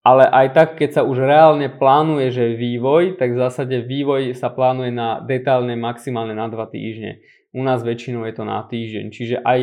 [0.03, 4.51] ale aj tak, keď sa už reálne plánuje, že vývoj, tak v zásade vývoj sa
[4.51, 7.23] plánuje na detálne maximálne na 2 týždne.
[7.55, 9.07] U nás väčšinou je to na týždeň.
[9.15, 9.59] Čiže aj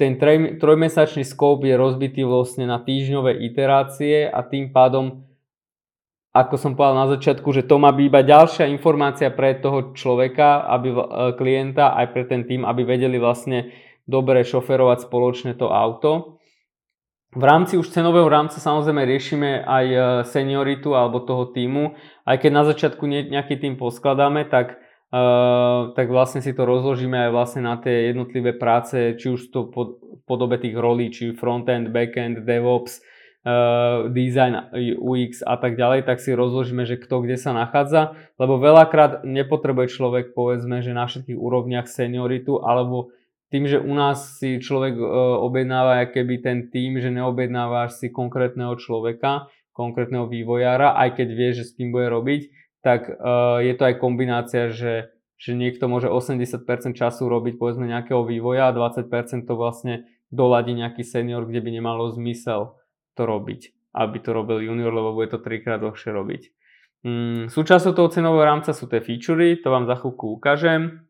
[0.00, 0.16] ten
[0.56, 5.27] trojmesačný scope je rozbitý vlastne na týždňové iterácie a tým pádom
[6.38, 10.62] ako som povedal na začiatku, že to má byť iba ďalšia informácia pre toho človeka,
[10.70, 10.98] aby, e,
[11.34, 13.74] klienta, aj pre ten tým, aby vedeli vlastne
[14.06, 16.38] dobre šoferovať spoločne to auto.
[17.36, 19.98] V rámci už cenového rámca samozrejme riešime aj e,
[20.30, 21.98] senioritu alebo toho týmu.
[22.22, 24.76] Aj keď na začiatku nejaký tým poskladáme, tak,
[25.08, 29.72] uh, tak vlastne si to rozložíme aj vlastne na tie jednotlivé práce, či už to
[29.72, 29.96] po,
[30.28, 33.00] podobe tých rolí, či frontend, backend, DevOps,
[33.44, 38.58] uh, design, UX a tak ďalej, tak si rozložíme, že kto kde sa nachádza, lebo
[38.58, 43.14] veľakrát nepotrebuje človek, povedzme, že na všetkých úrovniach senioritu, alebo
[43.48, 45.06] tým, že u nás si človek uh,
[45.40, 51.64] objednáva keby ten tým, že neobjednávaš si konkrétneho človeka, konkrétneho vývojára, aj keď vie, že
[51.64, 52.50] s tým bude robiť,
[52.82, 56.66] tak uh, je to aj kombinácia, že, že niekto môže 80%
[56.98, 62.12] času robiť povedzme nejakého vývoja a 20% to vlastne doladí nejaký senior, kde by nemalo
[62.12, 62.77] zmysel
[63.18, 66.42] to robiť, aby to robil junior, lebo bude to trikrát dlhšie robiť.
[67.02, 71.06] Mm, súčasťou toho cenového rámca sú tie featurey, to vám za chvíľku ukážem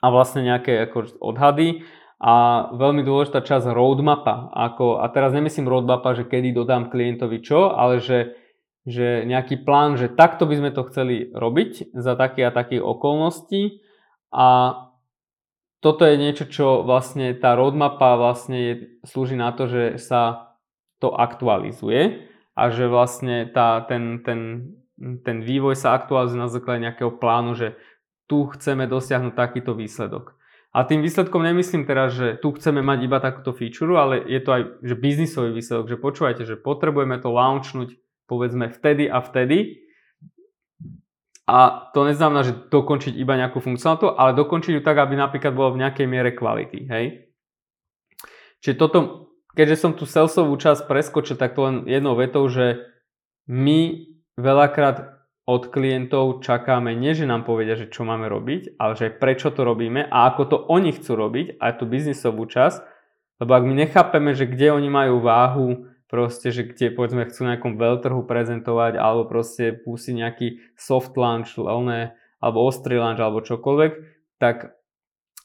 [0.00, 1.84] a vlastne nejaké ako odhady
[2.20, 4.52] a veľmi dôležitá časť roadmapa.
[4.52, 8.36] Ako, a teraz nemyslím roadmapa, že kedy dodám klientovi čo, ale že,
[8.84, 13.84] že nejaký plán, že takto by sme to chceli robiť za také a takých okolností
[14.32, 14.76] a
[15.80, 18.74] toto je niečo, čo vlastne tá roadmapa vlastne je,
[19.08, 20.49] slúži na to, že sa
[21.00, 24.70] to aktualizuje a že vlastne tá, ten, ten,
[25.24, 27.74] ten vývoj sa aktualizuje na základe nejakého plánu, že
[28.28, 30.38] tu chceme dosiahnuť takýto výsledok.
[30.70, 34.50] A tým výsledkom nemyslím teraz, že tu chceme mať iba takúto feature, ale je to
[34.54, 37.98] aj že biznisový výsledok, že počúvajte, že potrebujeme to launchnúť
[38.30, 39.82] povedzme vtedy a vtedy.
[41.50, 45.74] A to neznamená, že dokončiť iba nejakú funkcionalitu, ale dokončiť ju tak, aby napríklad bolo
[45.74, 46.86] v nejakej miere kvality.
[46.86, 47.34] Hej?
[48.62, 48.98] Čiže toto,
[49.54, 52.86] keďže som tu salesovú časť preskočil, tak to len jednou vetou, že
[53.50, 54.06] my
[54.38, 59.50] veľakrát od klientov čakáme nie, že nám povedia, že čo máme robiť, ale že prečo
[59.50, 62.78] to robíme a ako to oni chcú robiť, aj tú biznisovú časť,
[63.42, 67.78] lebo ak my nechápeme, že kde oni majú váhu, proste, že kde povedzme chcú nejakom
[67.78, 73.92] veľtrhu prezentovať, alebo proste pustiť nejaký soft launch, lelné, alebo ostrý launch, alebo čokoľvek,
[74.42, 74.74] tak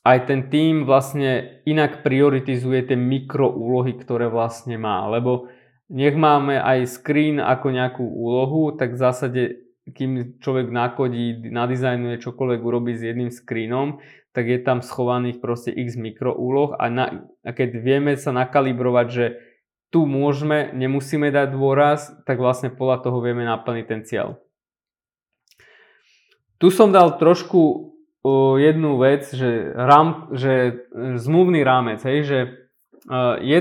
[0.06, 5.50] aj ten tým vlastne inak prioritizuje tie mikroúlohy, ktoré vlastne má, lebo
[5.90, 9.42] nech máme aj screen ako nejakú úlohu, tak v zásade
[9.86, 14.02] kým človek nakodí, nadizajnuje čokoľvek urobí s jedným screenom,
[14.34, 19.26] tak je tam schovaných proste x mikroúloh a, na, a keď vieme sa nakalibrovať, že
[19.94, 24.42] tu môžeme, nemusíme dať dôraz, tak vlastne podľa toho vieme naplniť ten cieľ.
[26.58, 27.95] Tu som dal trošku
[28.58, 30.86] jednu vec, že, rám, že
[31.22, 32.40] zmluvný rámec, hej, že
[33.10, 33.60] uh, je,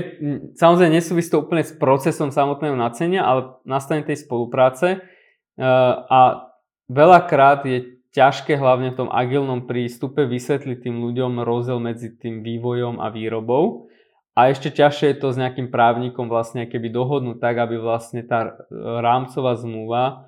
[0.57, 5.05] samozrejme nesúvisí to úplne s procesom samotného nacenia, ale nastane tej spolupráce,
[5.55, 6.51] a
[6.91, 12.99] veľakrát je ťažké hlavne v tom agilnom prístupe vysvetliť tým ľuďom rozdiel medzi tým vývojom
[12.99, 13.91] a výrobou.
[14.35, 18.67] A ešte ťažšie je to s nejakým právnikom vlastne keby dohodnúť tak, aby vlastne tá
[18.75, 20.27] rámcová zmluva,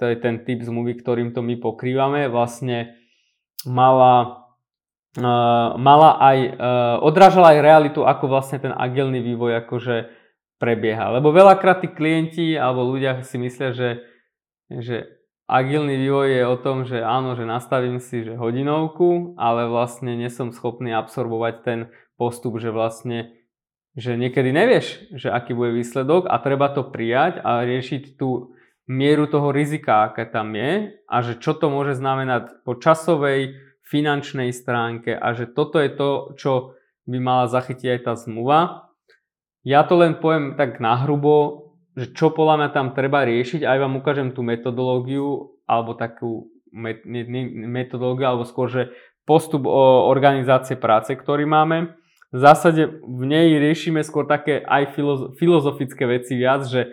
[0.00, 2.96] to je ten typ zmluvy, ktorým to my pokrývame, vlastne
[3.68, 4.46] mala,
[5.18, 10.08] uh, mala aj, uh, odrážala aj realitu, ako vlastne ten agilný vývoj akože
[10.62, 11.18] prebieha.
[11.18, 13.88] Lebo veľakrát tí klienti alebo ľudia si myslia, že
[14.80, 15.20] že
[15.50, 20.54] agilný vývoj je o tom, že áno, že nastavím si že hodinovku, ale vlastne nesom
[20.54, 21.80] schopný absorbovať ten
[22.16, 23.36] postup, že vlastne
[23.92, 28.56] že niekedy nevieš, že aký bude výsledok a treba to prijať a riešiť tú
[28.92, 34.48] mieru toho rizika, aké tam je a že čo to môže znamenať po časovej, finančnej
[34.56, 36.52] stránke a že toto je to, čo
[37.04, 38.88] by mala zachytiť aj tá zmluva.
[39.68, 44.00] Ja to len poviem tak nahrubo, že čo podľa mňa tam treba riešiť, aj vám
[44.00, 48.82] ukážem tú metodológiu, alebo takú met, metodológiu, alebo skôr, že
[49.28, 51.92] postup o organizácie práce, ktorý máme.
[52.32, 54.96] V zásade v nej riešime skôr také aj
[55.36, 56.88] filozofické veci viac, že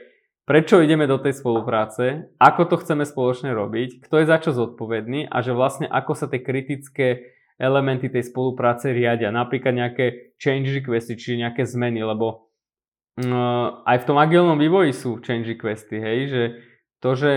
[0.49, 5.29] prečo ideme do tej spolupráce, ako to chceme spoločne robiť, kto je za čo zodpovedný
[5.29, 9.29] a že vlastne ako sa tie kritické elementy tej spolupráce riadia.
[9.29, 12.49] Napríklad nejaké change requesty, čiže nejaké zmeny, lebo
[13.21, 16.43] uh, aj v tom agilnom vývoji sú change requesty, hej, že
[16.97, 17.31] to, že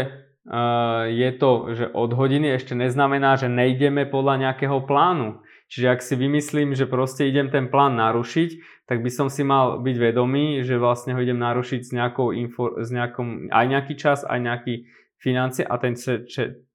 [0.49, 5.45] uh, je to, že od hodiny ešte neznamená, že nejdeme podľa nejakého plánu.
[5.73, 9.81] Čiže ak si vymyslím, že proste idem ten plán narušiť, tak by som si mal
[9.81, 14.21] byť vedomý, že vlastne ho idem narušiť s, nejakou info, s nejakom, aj nejaký čas,
[14.21, 14.85] aj nejaký
[15.17, 15.97] financie a ten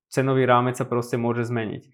[0.09, 1.93] cenový rámec sa proste môže zmeniť.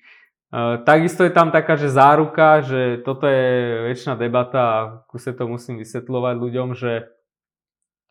[0.88, 4.78] Takisto je tam taká, že záruka, že toto je väčšina debata a
[5.12, 7.12] kuse to musím vysvetľovať ľuďom, že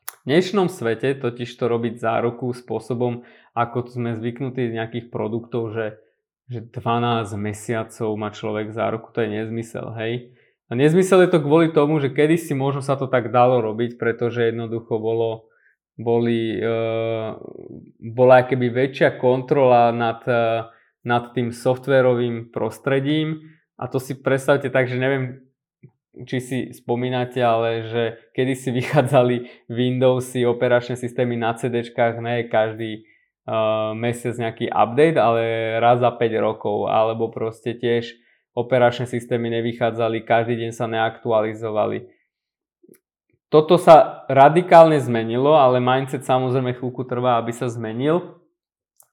[0.04, 3.24] v dnešnom svete totiž to robiť záruku spôsobom,
[3.56, 5.96] ako sme zvyknutí z nejakých produktov, že,
[6.50, 10.34] že 12 mesiacov má človek záruku, to je nezmysel, hej.
[10.66, 14.48] A nezmysel je to kvôli tomu, že kedysi možno sa to tak dalo robiť, pretože
[14.48, 15.52] jednoducho bolo,
[16.00, 16.78] boli, e,
[18.00, 20.72] bola keby väčšia kontrola nad e,
[21.04, 23.42] nad tým softwarovým prostredím
[23.78, 25.42] a to si predstavte tak, že neviem,
[26.28, 28.02] či si spomínate, ale že
[28.38, 31.82] kedy si vychádzali Windowsy, operačné systémy na CD,
[32.22, 33.06] ne každý
[33.98, 35.42] mesiac nejaký update, ale
[35.82, 38.14] raz za 5 rokov, alebo proste tiež
[38.54, 42.06] operačné systémy nevychádzali, každý deň sa neaktualizovali.
[43.50, 48.40] Toto sa radikálne zmenilo, ale mindset samozrejme chvíľku trvá, aby sa zmenil.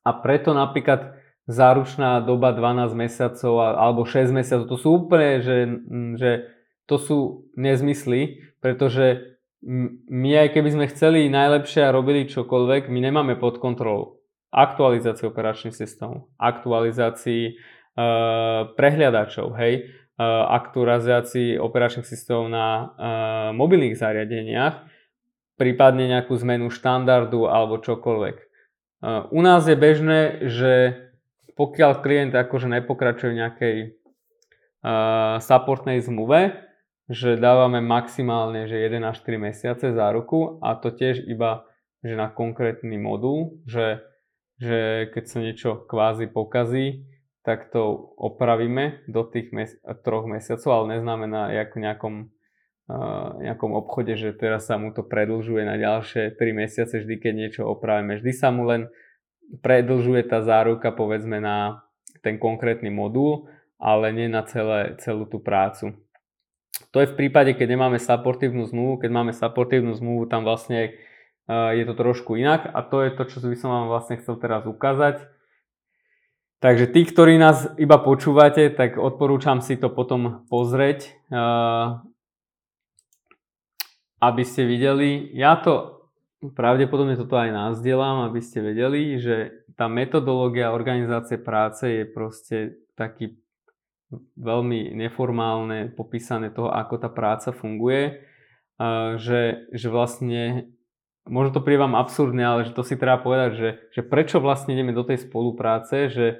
[0.07, 5.57] A preto napríklad záručná doba 12 mesiacov alebo 6 mesiacov, to sú úplne, že,
[6.15, 6.31] že
[6.87, 7.17] to sú
[7.59, 9.35] nezmysly, pretože
[10.07, 14.18] my aj keby sme chceli najlepšie a robili čokoľvek, my nemáme pod kontrolou
[14.49, 17.57] aktualizáciu operačných systémov, aktualizácii
[17.99, 22.87] Eh, prehliadačov, hej, uh, aktualizácii operačných systémov na uh,
[23.51, 24.87] mobilných zariadeniach,
[25.59, 28.37] prípadne nejakú zmenu štandardu alebo čokoľvek.
[29.03, 30.73] Uh, u nás je bežné, že
[31.59, 36.55] pokiaľ klient akože nepokračuje v nejakej uh, supportnej zmluve,
[37.11, 41.67] že dávame maximálne že 1 až 4 mesiace za ruku a to tiež iba
[41.99, 43.99] že na konkrétny modul, že,
[44.59, 47.07] že keď sa niečo kvázi pokazí,
[47.47, 52.15] tak to opravíme do tých mes- troch mesiacov, ale neznamená ako nejakom,
[52.91, 57.33] uh, nejakom obchode, že teraz sa mu to predlžuje na ďalšie 3 mesiace, vždy keď
[57.33, 58.19] niečo opravíme.
[58.19, 58.91] Vždy sa mu len
[59.63, 61.81] predlžuje tá záruka povedzme na
[62.19, 63.47] ten konkrétny modul,
[63.79, 65.95] ale nie na celé, celú tú prácu.
[66.91, 69.03] To je v prípade, keď nemáme supportívnu zmluvu.
[69.03, 70.99] Keď máme supportívnu zmluvu, tam vlastne
[71.49, 74.69] je to trošku inak a to je to, čo by som vám vlastne chcel teraz
[74.69, 75.25] ukázať
[76.59, 81.07] Takže tí, ktorí nás iba počúvate, tak odporúčam si to potom pozrieť,
[84.19, 85.31] aby ste videli.
[85.39, 86.03] Ja to
[86.51, 93.39] pravdepodobne toto aj nazdielam, aby ste vedeli, že tá metodológia organizácie práce je proste taký
[94.35, 98.19] veľmi neformálne popísané toho, ako tá práca funguje,
[99.15, 100.75] že, že vlastne
[101.27, 104.77] možno to príde vám absurdné, ale že to si treba povedať, že, že prečo vlastne
[104.77, 106.39] ideme do tej spolupráce, že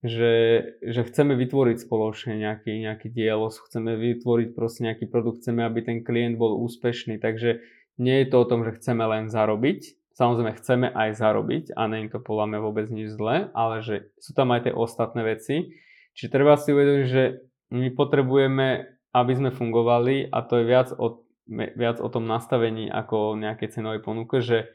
[0.00, 0.32] že,
[0.80, 5.98] že chceme vytvoriť spoločne nejaký, nejaký dielo, chceme vytvoriť proste nejaký produkt, chceme, aby ten
[6.00, 7.60] klient bol úspešný, takže
[8.00, 9.80] nie je to o tom, že chceme len zarobiť,
[10.16, 14.32] samozrejme chceme aj zarobiť a nie to podľa mňa vôbec nič zlé, ale že sú
[14.32, 15.76] tam aj tie ostatné veci,
[16.16, 17.44] čiže treba si uvedomiť, že
[17.76, 23.34] my potrebujeme, aby sme fungovali a to je viac o, viac o tom nastavení ako
[23.34, 24.70] o nejakej cenovej ponuke, že,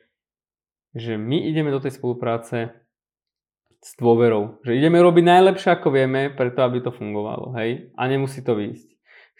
[0.92, 2.76] že my ideme do tej spolupráce
[3.80, 4.60] s dôverou.
[4.68, 7.94] Že ideme robiť najlepšie ako vieme, preto aby to fungovalo, hej?
[7.96, 8.92] A nemusí to výjsť.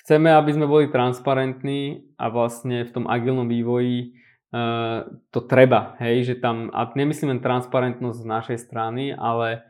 [0.06, 4.14] Chceme, aby sme boli transparentní a vlastne v tom agilnom vývoji
[4.54, 6.30] uh, to treba, hej?
[6.30, 9.66] Že tam, a nemyslím len transparentnosť z našej strany, ale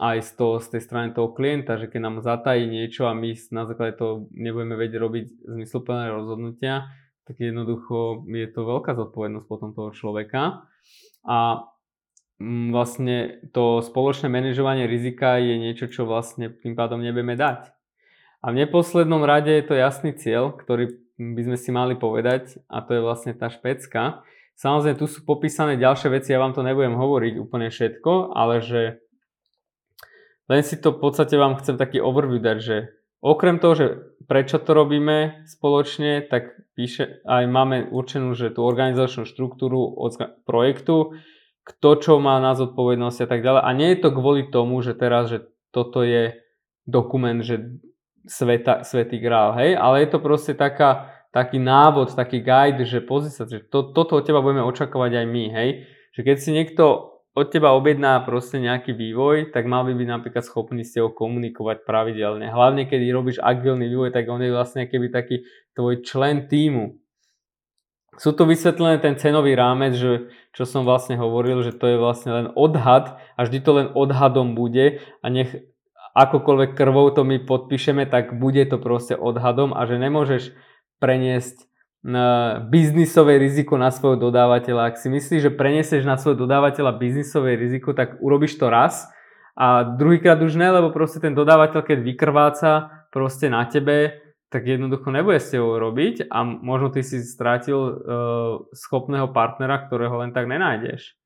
[0.00, 3.36] aj z, toho, z tej strany toho klienta, že keď nám zatají niečo a my
[3.52, 6.88] na základe toho nebudeme vedieť robiť zmysluplné rozhodnutia,
[7.28, 10.66] tak jednoducho je to veľká zodpovednosť potom toho človeka.
[11.22, 11.68] A
[12.42, 17.70] Mm, vlastne to spoločné manažovanie rizika je niečo, čo vlastne tým pádom nebudeme dať.
[18.42, 20.90] A v neposlednom rade je to jasný cieľ, ktorý
[21.22, 24.26] by sme si mali povedať a to je vlastne tá špecka.
[24.58, 29.01] Samozrejme tu sú popísané ďalšie veci, ja vám to nebudem hovoriť úplne všetko, ale že
[30.52, 32.76] len si to v podstate vám chcem taký overview dať, že
[33.24, 33.86] okrem toho, že
[34.28, 40.12] prečo to robíme spoločne, tak píše, aj máme určenú, že tú organizačnú štruktúru od
[40.44, 41.16] projektu,
[41.62, 43.62] kto čo má na zodpovednosť a tak ďalej.
[43.64, 46.36] A nie je to kvôli tomu, že teraz, že toto je
[46.84, 47.80] dokument, že
[48.26, 53.30] sveta, svetý grál, hej, ale je to proste taká, taký návod, taký guide, že pozri
[53.30, 55.68] sa, že to, toto od teba budeme očakávať aj my, hej,
[56.14, 60.44] že keď si niekto od teba objedná proste nejaký vývoj, tak mal by byť napríklad
[60.44, 62.52] schopný s tebou komunikovať pravidelne.
[62.52, 67.02] Hlavne keď robíš agilný vývoj, tak on je vlastne keby taký tvoj člen týmu
[68.20, 72.30] sú tu vysvetlené ten cenový rámec, že, čo som vlastne hovoril, že to je vlastne
[72.32, 75.64] len odhad a vždy to len odhadom bude a nech
[76.12, 80.52] akokoľvek krvou to my podpíšeme, tak bude to proste odhadom a že nemôžeš
[81.00, 81.71] preniesť
[82.66, 84.90] biznisové riziko na svojho dodávateľa.
[84.90, 89.06] Ak si myslíš, že preniesieš na svojho dodávateľa biznisové riziko, tak urobíš to raz
[89.54, 92.70] a druhýkrát už ne, lebo proste ten dodávateľ, keď vykrváca
[93.14, 94.18] proste na tebe,
[94.50, 97.94] tak jednoducho nebude s tebou robiť a možno ty si strátil uh,
[98.74, 101.16] schopného partnera, ktorého len tak nenájdeš.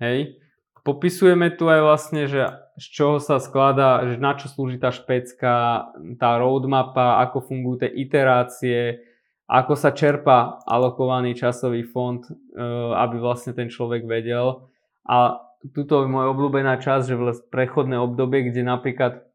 [0.00, 0.40] Hej.
[0.80, 2.40] Popisujeme tu aj vlastne, že
[2.80, 5.84] z čoho sa skladá, že na čo slúži tá špecka,
[6.16, 9.04] tá roadmapa, ako fungujú tie iterácie,
[9.50, 14.70] ako sa čerpa alokovaný časový fond, uh, aby vlastne ten človek vedel.
[15.02, 15.42] A
[15.74, 19.26] tuto je moja obľúbená časť, že vlastne prechodné obdobie, kde napríklad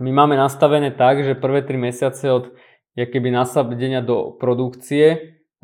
[0.00, 2.56] my máme nastavené tak, že prvé 3 mesiace od
[2.96, 5.18] keby nasadenia do produkcie e,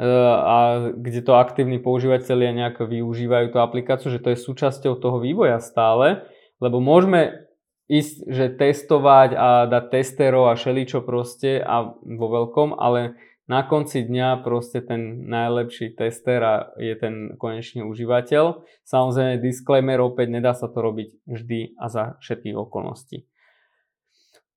[0.04, 5.60] a kde to aktívni používateľia nejak využívajú tú aplikáciu, že to je súčasťou toho vývoja
[5.60, 6.28] stále,
[6.60, 7.48] lebo môžeme
[7.88, 13.16] ísť, že testovať a dať testerov a šeličo proste a vo veľkom, ale
[13.46, 18.66] na konci dňa proste ten najlepší tester a je ten konečný užívateľ.
[18.82, 23.30] Samozrejme, disclaimer opäť, nedá sa to robiť vždy a za všetkých okolností.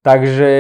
[0.02, 0.52] Takže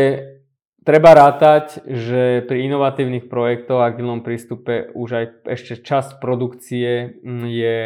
[0.86, 7.46] treba rátať, že pri inovatívnych projektoch a agilnom prístupe už aj ešte časť produkcie mm,
[7.50, 7.78] je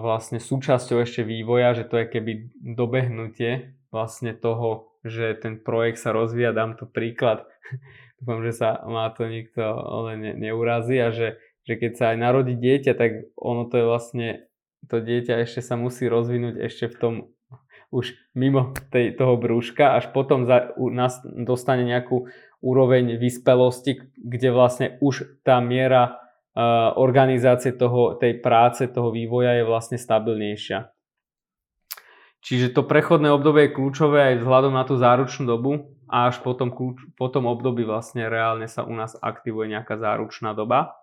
[0.00, 6.16] vlastne súčasťou ešte vývoja, že to je keby dobehnutie vlastne toho, že ten projekt sa
[6.16, 7.44] rozvíja, dám to príklad,
[8.22, 9.58] dúfam, že sa má to nikto
[10.14, 14.28] ne, neurazí a že, že keď sa aj narodí dieťa, tak ono to je vlastne,
[14.86, 17.14] to dieťa ešte sa musí rozvinúť ešte v tom
[17.92, 22.24] už mimo tej, toho brúška, až potom za, u, nás dostane nejakú
[22.64, 26.16] úroveň vyspelosti, kde vlastne už tá miera
[26.56, 30.88] uh, organizácie toho, tej práce, toho vývoja je vlastne stabilnejšia.
[32.42, 36.52] Čiže to prechodné obdobie je kľúčové aj vzhľadom na tú záručnú dobu a až po
[36.52, 36.76] tom,
[37.16, 41.00] po tom období vlastne reálne sa u nás aktivuje nejaká záručná doba.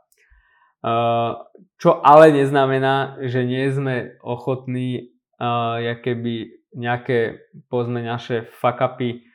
[1.81, 5.17] Čo ale neznamená, že nie sme ochotní
[6.05, 9.25] keby nejaké povedzme naše fuck-upy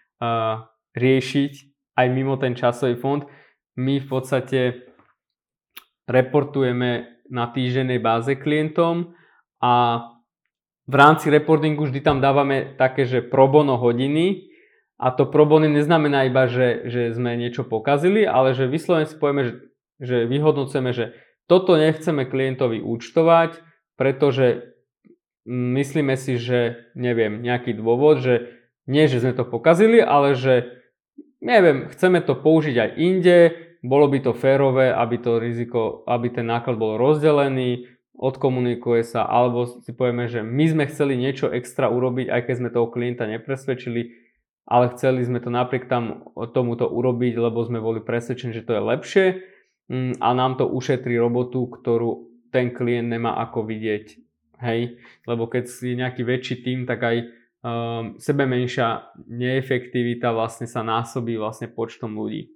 [0.94, 1.52] riešiť
[1.98, 3.26] aj mimo ten časový fond.
[3.74, 4.60] My v podstate
[6.06, 9.18] reportujeme na týždennej báze klientom
[9.58, 10.06] a
[10.84, 14.53] v rámci reportingu vždy tam dávame také, že pro bono hodiny
[14.98, 19.18] a to pro bono neznamená iba, že, že sme niečo pokazili, ale že vyslovene si
[19.18, 19.54] povieme, že,
[19.98, 21.18] že vyhodnocujeme, že
[21.50, 23.58] toto nechceme klientovi účtovať,
[23.98, 24.74] pretože
[25.46, 28.34] myslíme si, že neviem, nejaký dôvod, že
[28.86, 30.84] nie, že sme to pokazili, ale že
[31.44, 33.38] neviem, chceme to použiť aj inde,
[33.84, 39.66] bolo by to férové, aby to riziko, aby ten náklad bol rozdelený, odkomunikuje sa, alebo
[39.66, 44.23] si povieme, že my sme chceli niečo extra urobiť, aj keď sme toho klienta nepresvedčili,
[44.64, 46.24] ale chceli sme to napriek tam
[46.56, 49.26] tomuto urobiť, lebo sme boli presvedčení, že to je lepšie
[49.92, 54.06] mm, a nám to ušetrí robotu, ktorú ten klient nemá ako vidieť.
[54.64, 54.96] Hej,
[55.28, 61.36] lebo keď si nejaký väčší tým, tak aj um, sebe menšia neefektivita vlastne sa násobí
[61.36, 62.54] vlastne počtom ľudí.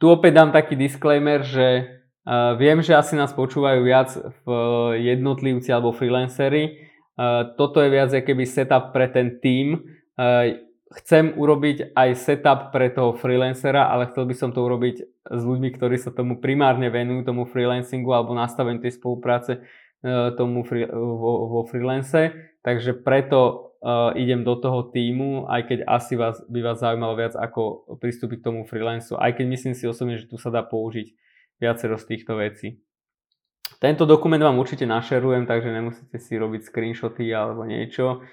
[0.00, 4.14] Tu opäť dám taký disclaimer, že Uh, viem, že asi nás počúvajú viac
[4.46, 4.48] v
[4.94, 6.86] jednotlivci alebo freelancery.
[7.18, 9.82] Uh, toto je viac keby setup pre ten tým.
[10.18, 10.60] Uh,
[10.92, 15.72] chcem urobiť aj setup pre toho freelancera, ale chcel by som to urobiť s ľuďmi,
[15.72, 19.64] ktorí sa tomu primárne venujú, tomu freelancingu alebo nastaveniu tej spolupráce
[20.36, 22.34] tomu free, vo, freelance.
[22.60, 23.72] Takže preto
[24.18, 28.46] idem do toho týmu, aj keď asi vás, by vás zaujímalo viac, ako pristúpiť k
[28.50, 29.14] tomu freelancu.
[29.14, 31.14] Aj keď myslím si osobne, že tu sa dá použiť
[31.62, 32.82] viacero z týchto vecí.
[33.78, 38.26] Tento dokument vám určite našerujem, takže nemusíte si robiť screenshoty alebo niečo.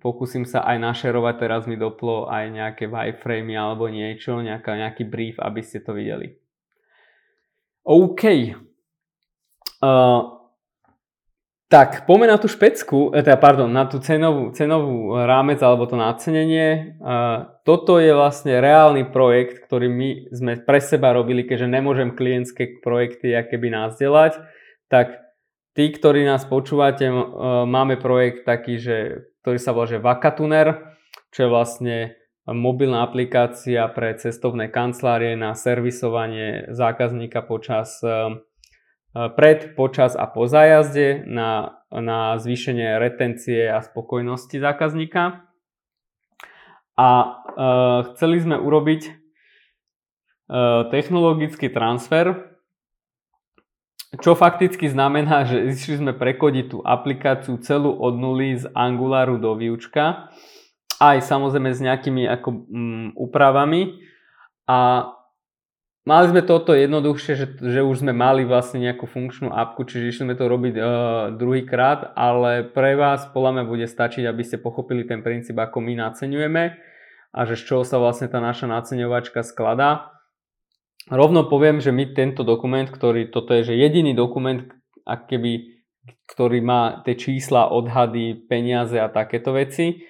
[0.00, 5.36] Pokúsim sa aj našerovať, teraz mi doplo aj nejaké wireframy alebo niečo, nejaká, nejaký brief,
[5.42, 6.38] aby ste to videli.
[7.82, 8.54] OK.
[9.82, 10.42] Uh,
[11.72, 15.96] tak, poďme na tú špecku, e, teda pardon, na tú cenovú, cenovú rámec alebo to
[15.96, 17.00] nacenenie.
[17.64, 23.32] Toto je vlastne reálny projekt, ktorý my sme pre seba robili, keďže nemôžem klientské projekty
[23.32, 24.36] keby nás delať.
[24.92, 25.21] Tak
[25.72, 27.14] tí, ktorí nás počúvate, e,
[27.68, 30.96] máme projekt taký, že, ktorý sa volá že Vakatuner,
[31.32, 31.96] čo je vlastne
[32.46, 38.42] mobilná aplikácia pre cestovné kancelárie na servisovanie zákazníka počas e,
[39.12, 45.44] Eh, pred, počas a po zájazde na, na zvýšenie retencie a spokojnosti zákazníka.
[46.92, 47.28] A e,
[48.12, 49.12] chceli sme urobiť e,
[50.92, 52.51] technologický transfer,
[54.20, 59.56] čo fakticky znamená, že išli sme prekodiť tú aplikáciu celú od nuly z Angularu do
[59.56, 60.28] Viučka,
[61.00, 64.04] aj samozrejme s nejakými ako, um, úpravami.
[64.68, 65.08] A
[66.02, 70.24] Mali sme toto jednoduchšie, že, že už sme mali vlastne nejakú funkčnú apku, čiže išli
[70.26, 70.84] sme to robiť uh,
[71.38, 75.94] druhýkrát, ale pre vás podľa mňa bude stačiť, aby ste pochopili ten princíp, ako my
[75.94, 76.74] naceňujeme
[77.32, 80.11] a že z čoho sa vlastne tá naša naceňovačka skladá.
[81.10, 84.62] Rovno poviem, že my tento dokument, ktorý, toto je že jediný dokument,
[85.02, 85.26] ak
[86.30, 90.06] ktorý má tie čísla, odhady, peniaze a takéto veci,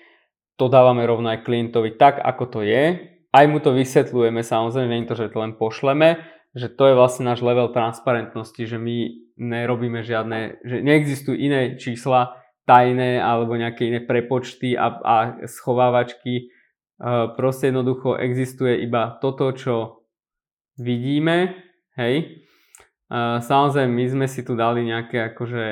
[0.60, 5.08] to dávame rovno aj klientovi tak, ako to je, aj mu to vysvetľujeme samozrejme, nie
[5.08, 6.20] to, že to len pošleme,
[6.52, 9.08] že to je vlastne náš level transparentnosti, že my
[9.40, 12.36] nerobíme žiadne, že neexistujú iné čísla,
[12.68, 15.14] tajné alebo nejaké iné prepočty a, a
[15.48, 16.52] schovávačky.
[17.34, 20.01] Proste jednoducho existuje iba toto, čo
[20.78, 21.56] vidíme,
[21.96, 22.44] hej.
[23.12, 25.66] Samozrejme, my sme si tu dali nejaké akože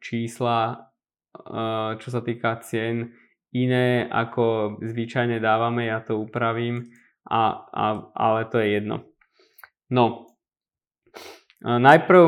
[0.00, 0.88] čísla,
[2.00, 3.12] čo sa týka cien,
[3.52, 6.88] iné ako zvyčajne dávame, ja to upravím,
[7.24, 8.96] a, a, ale to je jedno.
[9.92, 10.30] No,
[11.64, 12.24] najprv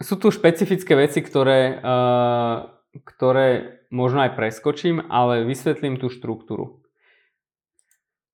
[0.00, 1.80] sú tu špecifické veci, ktoré,
[2.92, 3.48] ktoré
[3.88, 6.83] možno aj preskočím, ale vysvetlím tú štruktúru.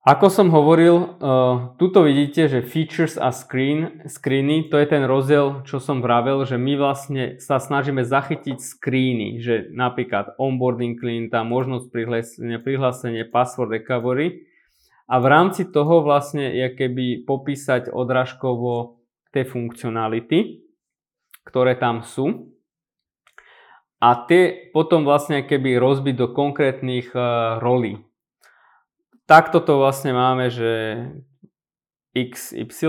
[0.01, 5.61] Ako som hovoril, uh, tuto vidíte, že features a screen, screeny, to je ten rozdiel,
[5.68, 11.92] čo som vravel, že my vlastne sa snažíme zachytiť screeny, že napríklad onboarding klienta, možnosť
[11.92, 14.48] prihlásenia, prihlásenie, password recovery
[15.05, 19.05] a v rámci toho vlastne je keby popísať odrážkovo
[19.36, 20.64] tie funkcionality
[21.44, 22.55] ktoré tam sú.
[24.01, 28.01] A tie potom vlastne keby rozbiť do konkrétnych uh, rolí.
[29.31, 31.07] Takto to vlastne máme, že
[32.18, 32.83] XY.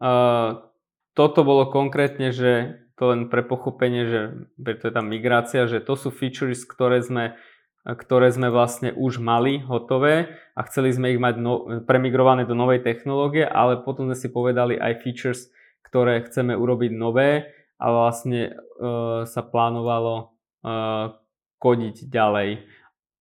[0.00, 0.64] Uh,
[1.12, 4.20] toto bolo konkrétne, že to len pre pochopenie, že
[4.56, 7.36] to je tam migrácia, že to sú features, ktoré sme,
[7.84, 12.80] ktoré sme vlastne už mali hotové a chceli sme ich mať no, premigrované do novej
[12.80, 15.52] technológie, ale potom sme si povedali aj features,
[15.84, 20.32] ktoré chceme urobiť nové a vlastne uh, sa plánovalo
[20.64, 21.20] uh,
[21.60, 22.64] kodiť ďalej.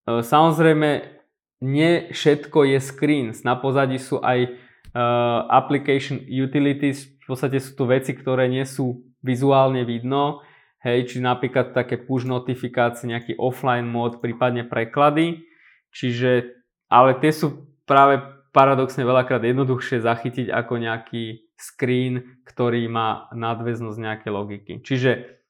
[0.08, 1.16] Uh, samozrejme,
[1.64, 3.43] nie všetko je screens.
[3.47, 9.01] Na pozadí sú aj uh, application utilities, v podstate sú to veci, ktoré nie sú
[9.26, 10.45] vizuálne vidno,
[10.86, 15.41] hej, či napríklad také push notifikácie, nejaký offline mód, prípadne preklady,
[15.89, 16.53] čiže,
[16.91, 18.22] ale tie sú práve
[18.53, 24.74] paradoxne veľakrát jednoduchšie zachytiť ako nejaký screen, ktorý má nadväznosť nejaké logiky.
[24.86, 25.41] Čiže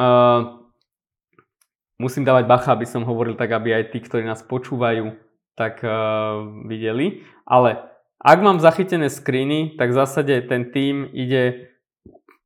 [0.00, 0.61] uh,
[2.02, 5.14] musím dávať bacha, aby som hovoril tak, aby aj tí, ktorí nás počúvajú,
[5.54, 7.22] tak uh, videli.
[7.46, 7.86] Ale
[8.18, 11.70] ak mám zachytené screeny, tak v zásade ten tým ide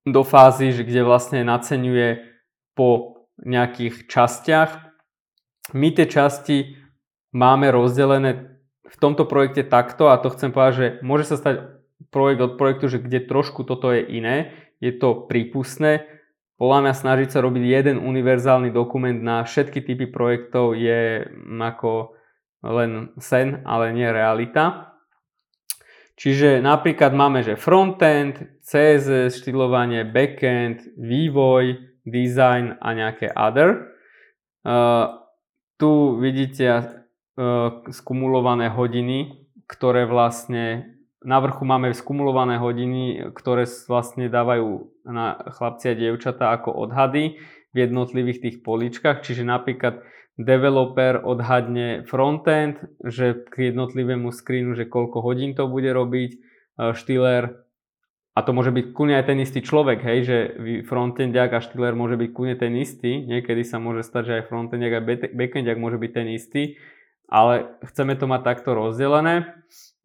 [0.05, 2.37] do fázy, že kde vlastne naceňuje
[2.77, 4.71] po nejakých častiach.
[5.73, 6.77] My tie časti
[7.33, 11.77] máme rozdelené v tomto projekte takto a to chcem povedať, že môže sa stať
[12.15, 16.16] projekt od projektu, že kde trošku toto je iné, je to prípustné.
[16.57, 22.17] Podľa mňa snažiť sa robiť jeden univerzálny dokument na všetky typy projektov je mm, ako
[22.65, 24.97] len sen, ale nie realita.
[26.17, 31.77] Čiže napríklad máme, že frontend, CSS, štýlovanie, backend, vývoj,
[32.09, 33.93] design a nejaké other.
[34.65, 35.13] Uh,
[35.77, 40.96] tu vidíte uh, skumulované hodiny, ktoré vlastne
[41.27, 47.43] na vrchu máme skumulované hodiny, ktoré vlastne dávajú na chlapci a dievčatá ako odhady
[47.75, 50.07] v jednotlivých tých poličkách, čiže napríklad
[50.39, 56.39] developer odhadne frontend, že k jednotlivému screenu, že koľko hodín to bude robiť, e,
[56.95, 57.67] štýler
[58.37, 60.37] a to môže byť kune aj ten istý človek, hej, že
[60.87, 65.01] frontendiak a štýler môže byť kune ten istý, niekedy sa môže stať, že aj frontendiak
[65.01, 65.05] a
[65.35, 66.63] backendiak môže byť ten istý,
[67.27, 69.57] ale chceme to mať takto rozdelené.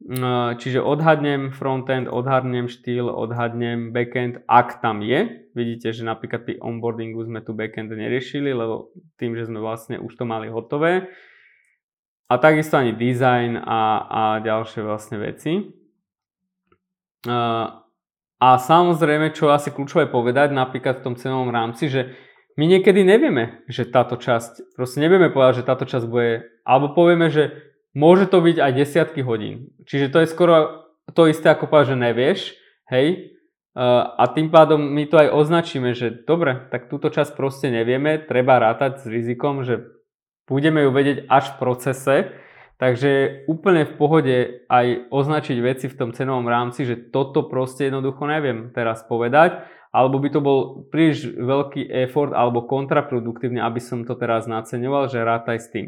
[0.02, 5.46] No, čiže odhadnem frontend, odhadnem štýl, odhadnem backend, ak tam je.
[5.54, 8.90] Vidíte, že napríklad pri onboardingu sme tu backend neriešili, lebo
[9.22, 11.06] tým, že sme vlastne už to mali hotové.
[12.34, 15.70] A takisto ani design a, a ďalšie vlastne veci.
[18.42, 22.18] A samozrejme, čo asi kľúčové povedať napríklad v tom cenovom rámci, že
[22.58, 27.30] my niekedy nevieme, že táto časť, proste nevieme povedať, že táto časť bude, alebo povieme,
[27.30, 29.72] že môže to byť aj desiatky hodín.
[29.88, 30.54] Čiže to je skoro
[31.12, 32.40] to isté ako povedať, že nevieš,
[32.88, 33.36] hej,
[33.72, 38.60] a tým pádom my to aj označíme, že dobre, tak túto časť proste nevieme, treba
[38.60, 39.88] rátať s rizikom, že
[40.44, 42.16] budeme ju vedieť až v procese,
[42.76, 44.38] takže úplne v pohode
[44.68, 49.64] aj označiť veci v tom cenovom rámci, že toto proste jednoducho neviem teraz povedať,
[49.96, 50.60] alebo by to bol
[50.92, 55.88] príliš veľký effort alebo kontraproduktívne, aby som to teraz naceňoval, že rátaj s tým.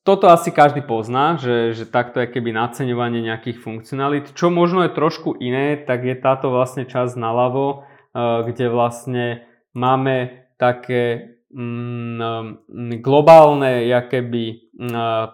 [0.00, 4.32] Toto asi každý pozná, že, že takto je keby naceňovanie nejakých funkcionalít.
[4.32, 7.84] Čo možno je trošku iné, tak je táto vlastne časť naľavo,
[8.16, 9.44] kde vlastne
[9.76, 14.72] máme také mm, globálne jakéby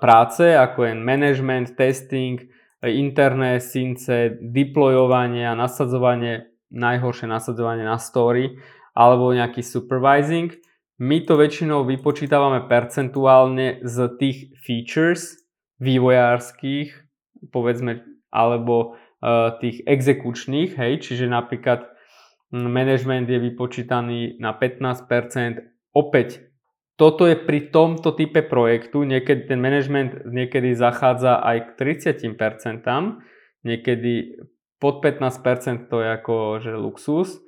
[0.03, 2.43] práce, ako je management, testing,
[2.83, 8.59] interné synce, deployovanie a nasadzovanie, najhoršie nasadzovanie na story,
[8.93, 10.53] alebo nejaký supervising.
[10.97, 15.37] My to väčšinou vypočítavame percentuálne z tých features
[15.77, 16.89] vývojárskych,
[17.53, 18.01] povedzme,
[18.33, 21.85] alebo uh, tých exekučných, hej, čiže napríklad
[22.49, 25.93] management je vypočítaný na 15%.
[25.93, 26.49] Opäť,
[26.97, 32.33] toto je pri tomto type projektu, niekedy ten management niekedy zachádza aj k 30%,
[33.69, 34.41] niekedy
[34.81, 36.35] pod 15% to je ako
[36.65, 37.46] že luxus.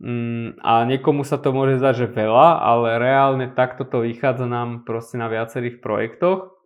[0.00, 4.88] Mm, a niekomu sa to môže zdať, že veľa, ale reálne takto to vychádza nám
[4.88, 6.56] proste na viacerých projektoch.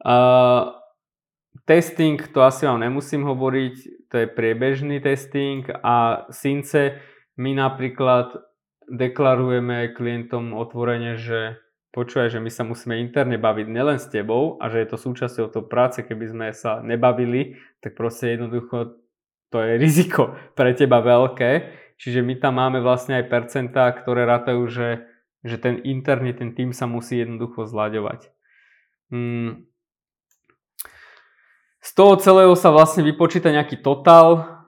[0.00, 0.72] Uh,
[1.68, 6.96] testing, to asi vám nemusím hovoriť, to je priebežný testing a Since
[7.36, 8.40] my napríklad
[8.88, 11.60] deklarujeme klientom otvorene, že
[11.92, 15.52] počúvaj, že my sa musíme interne baviť nielen s tebou a že je to súčasťou
[15.52, 18.96] toho práce, keby sme sa nebavili, tak proste jednoducho
[19.50, 21.50] to je riziko pre teba veľké.
[21.96, 25.08] Čiže my tam máme vlastne aj percentá, ktoré rátajú, že,
[25.40, 28.28] že ten interný, ten tým sa musí jednoducho zlaďovať.
[29.08, 29.64] Hmm.
[31.80, 34.58] Z toho celého sa vlastne vypočíta nejaký total.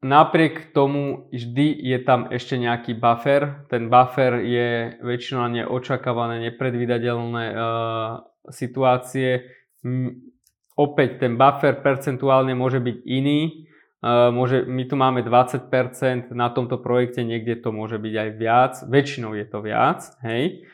[0.00, 3.66] Napriek tomu vždy je tam ešte nejaký buffer.
[3.66, 9.50] Ten buffer je väčšinou neočakávané, nepredvídateľné uh, situácie.
[9.82, 10.30] M-
[10.78, 13.66] opäť ten buffer percentuálne môže byť iný
[14.04, 19.32] môže, my tu máme 20%, na tomto projekte niekde to môže byť aj viac, väčšinou
[19.32, 20.68] je to viac, hej.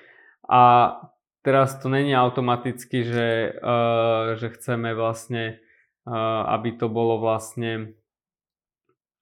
[0.51, 0.63] A
[1.47, 3.29] teraz to není automaticky, že,
[3.63, 5.63] uh, že chceme vlastne,
[6.07, 7.95] uh, aby to bolo vlastne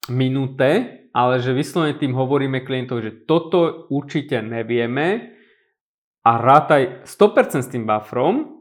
[0.09, 5.37] minuté, ale že vyslovene tým hovoríme klientovi, že toto určite nevieme
[6.25, 8.60] a rátaj 100% s tým bufferom,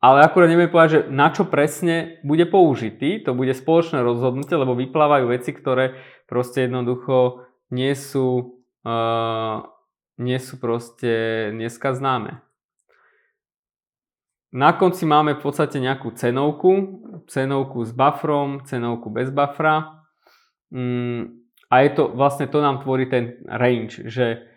[0.00, 4.72] ale akurát neviem povedať, že na čo presne bude použitý, to bude spoločné rozhodnutie, lebo
[4.72, 8.56] vyplávajú veci, ktoré proste jednoducho nie sú,
[8.88, 9.68] uh,
[10.16, 12.40] nie sú proste dneska známe.
[14.50, 20.02] Na konci máme v podstate nejakú cenovku, cenovku s buffrom, cenovku bez buffra.
[20.74, 24.48] Mm, a je to, vlastne to nám tvorí ten range, že,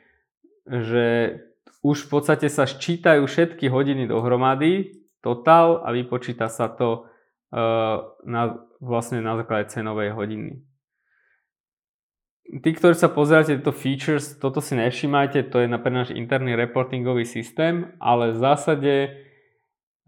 [0.66, 1.38] že
[1.86, 7.08] už v podstate sa ščítajú všetky hodiny dohromady, total a vypočíta sa to
[7.56, 10.60] uh, na, vlastne na základe cenovej hodiny.
[12.44, 17.24] Tí, ktorí sa pozeráte tieto features, toto si nevšímajte, to je napríklad náš interný reportingový
[17.24, 18.94] systém, ale v zásade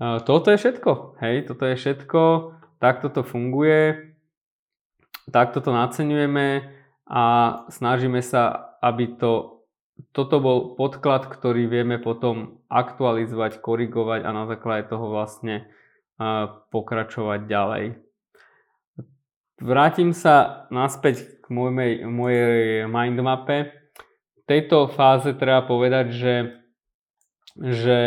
[0.04, 1.24] uh, toto je všetko.
[1.24, 2.22] Hej, toto je všetko,
[2.84, 4.12] takto to funguje,
[5.32, 6.76] takto to naceňujeme
[7.08, 7.24] a
[7.72, 9.55] snažíme sa, aby to
[10.12, 15.68] toto bol podklad, ktorý vieme potom aktualizovať, korigovať a na základe toho vlastne
[16.72, 17.86] pokračovať ďalej.
[19.60, 23.72] Vrátim sa naspäť k mojej, mojej mindmape.
[23.72, 26.36] V tejto fáze treba povedať, že,
[27.56, 28.00] že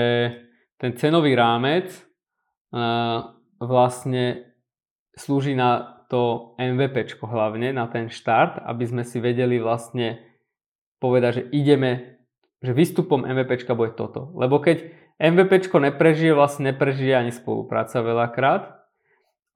[0.77, 1.89] ten cenový rámec
[3.59, 4.45] vlastne
[5.17, 10.28] slúži na to MVP hlavne, na ten štart, aby sme si vedeli vlastne
[10.99, 12.21] povedať, že ideme,
[12.63, 14.35] že výstupom MVPčka bude toto.
[14.35, 18.79] Lebo keď MVPčko neprežije, vlastne neprežije ani spolupráca veľakrát.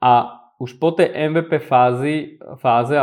[0.03, 2.95] A už po tej MVP fázi, fáze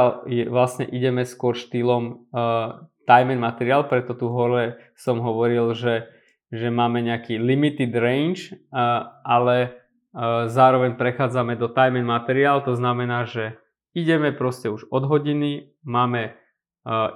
[0.47, 6.07] vlastne ideme skôr štýlom uh, time and material, preto tu hore som hovoril, že,
[6.55, 9.75] že máme nejaký limited range, uh, ale
[10.15, 13.59] uh, zároveň prechádzame do time and material, to znamená, že
[13.91, 16.38] ideme proste už od hodiny, máme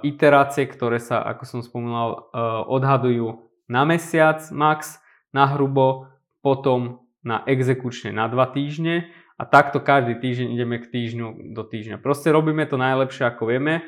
[0.04, 2.28] iterácie, ktoré sa, ako som spomínal,
[2.68, 5.00] odhadujú na mesiac max,
[5.32, 6.12] na hrubo,
[6.44, 9.08] potom na exekučne na 2 týždne
[9.40, 11.98] a takto každý týždeň ideme k týždňu do týždňa.
[11.98, 13.82] Proste robíme to najlepšie ako vieme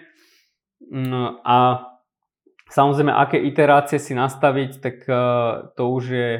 [0.90, 1.86] no a
[2.72, 4.96] samozrejme aké iterácie si nastaviť, tak
[5.76, 6.30] to už je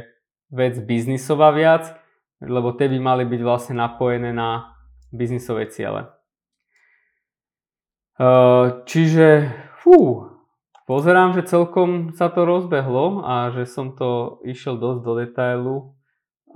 [0.51, 1.93] vec biznisová viac,
[2.41, 4.72] lebo tie by mali byť vlastne napojené na
[5.12, 6.09] biznisové ciele.
[8.89, 9.53] Čiže,
[9.85, 10.25] fú,
[10.89, 15.77] pozerám, že celkom sa to rozbehlo a že som to išiel dosť do detailu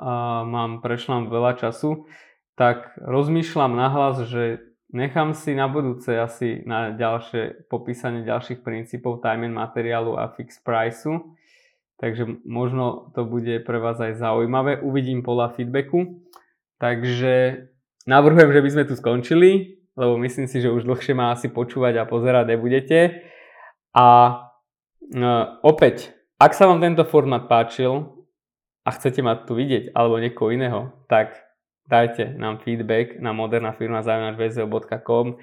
[0.01, 2.09] a mám, prešlám veľa času,
[2.57, 9.49] tak rozmýšľam nahlas, že nechám si na budúce asi na ďalšie popísanie ďalších princípov time
[9.49, 11.37] and materiálu a fix priceu.
[12.01, 14.81] Takže možno to bude pre vás aj zaujímavé.
[14.81, 16.25] Uvidím podľa feedbacku.
[16.81, 17.69] Takže
[18.09, 22.01] navrhujem, že by sme tu skončili lebo myslím si, že už dlhšie ma asi počúvať
[22.01, 23.29] a pozerať nebudete.
[23.93, 24.41] A
[25.13, 28.25] no, opäť, ak sa vám tento formát páčil
[28.89, 31.37] a chcete ma tu vidieť alebo niekoho iného, tak
[31.85, 35.37] dajte nám feedback na modernafirma.com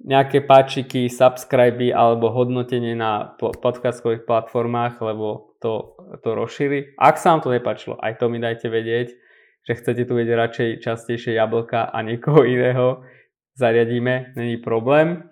[0.00, 5.92] nejaké páčiky, subscriby alebo hodnotenie na podcastových platformách, lebo to,
[6.24, 6.96] to rozšíri.
[6.96, 9.12] Ak sa vám to nepáčilo, aj to mi dajte vedieť,
[9.68, 13.04] že chcete tu vedieť radšej častejšie jablka a niekoho iného,
[13.54, 15.30] zariadíme, není problém.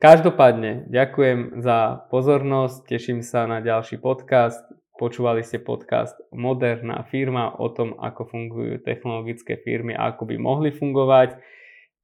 [0.00, 4.64] Každopádne, ďakujem za pozornosť, teším sa na ďalší podcast.
[4.96, 10.72] Počúvali ste podcast Moderná firma o tom, ako fungujú technologické firmy a ako by mohli
[10.72, 11.40] fungovať.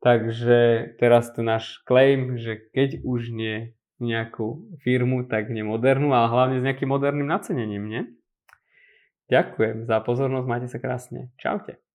[0.05, 6.29] Takže teraz tu náš claim, že keď už nie nejakú firmu, tak nie modernú, ale
[6.29, 8.03] hlavne s nejakým moderným nacenením, nie?
[9.33, 11.33] Ďakujem za pozornosť, majte sa krásne.
[11.41, 11.86] Čaute.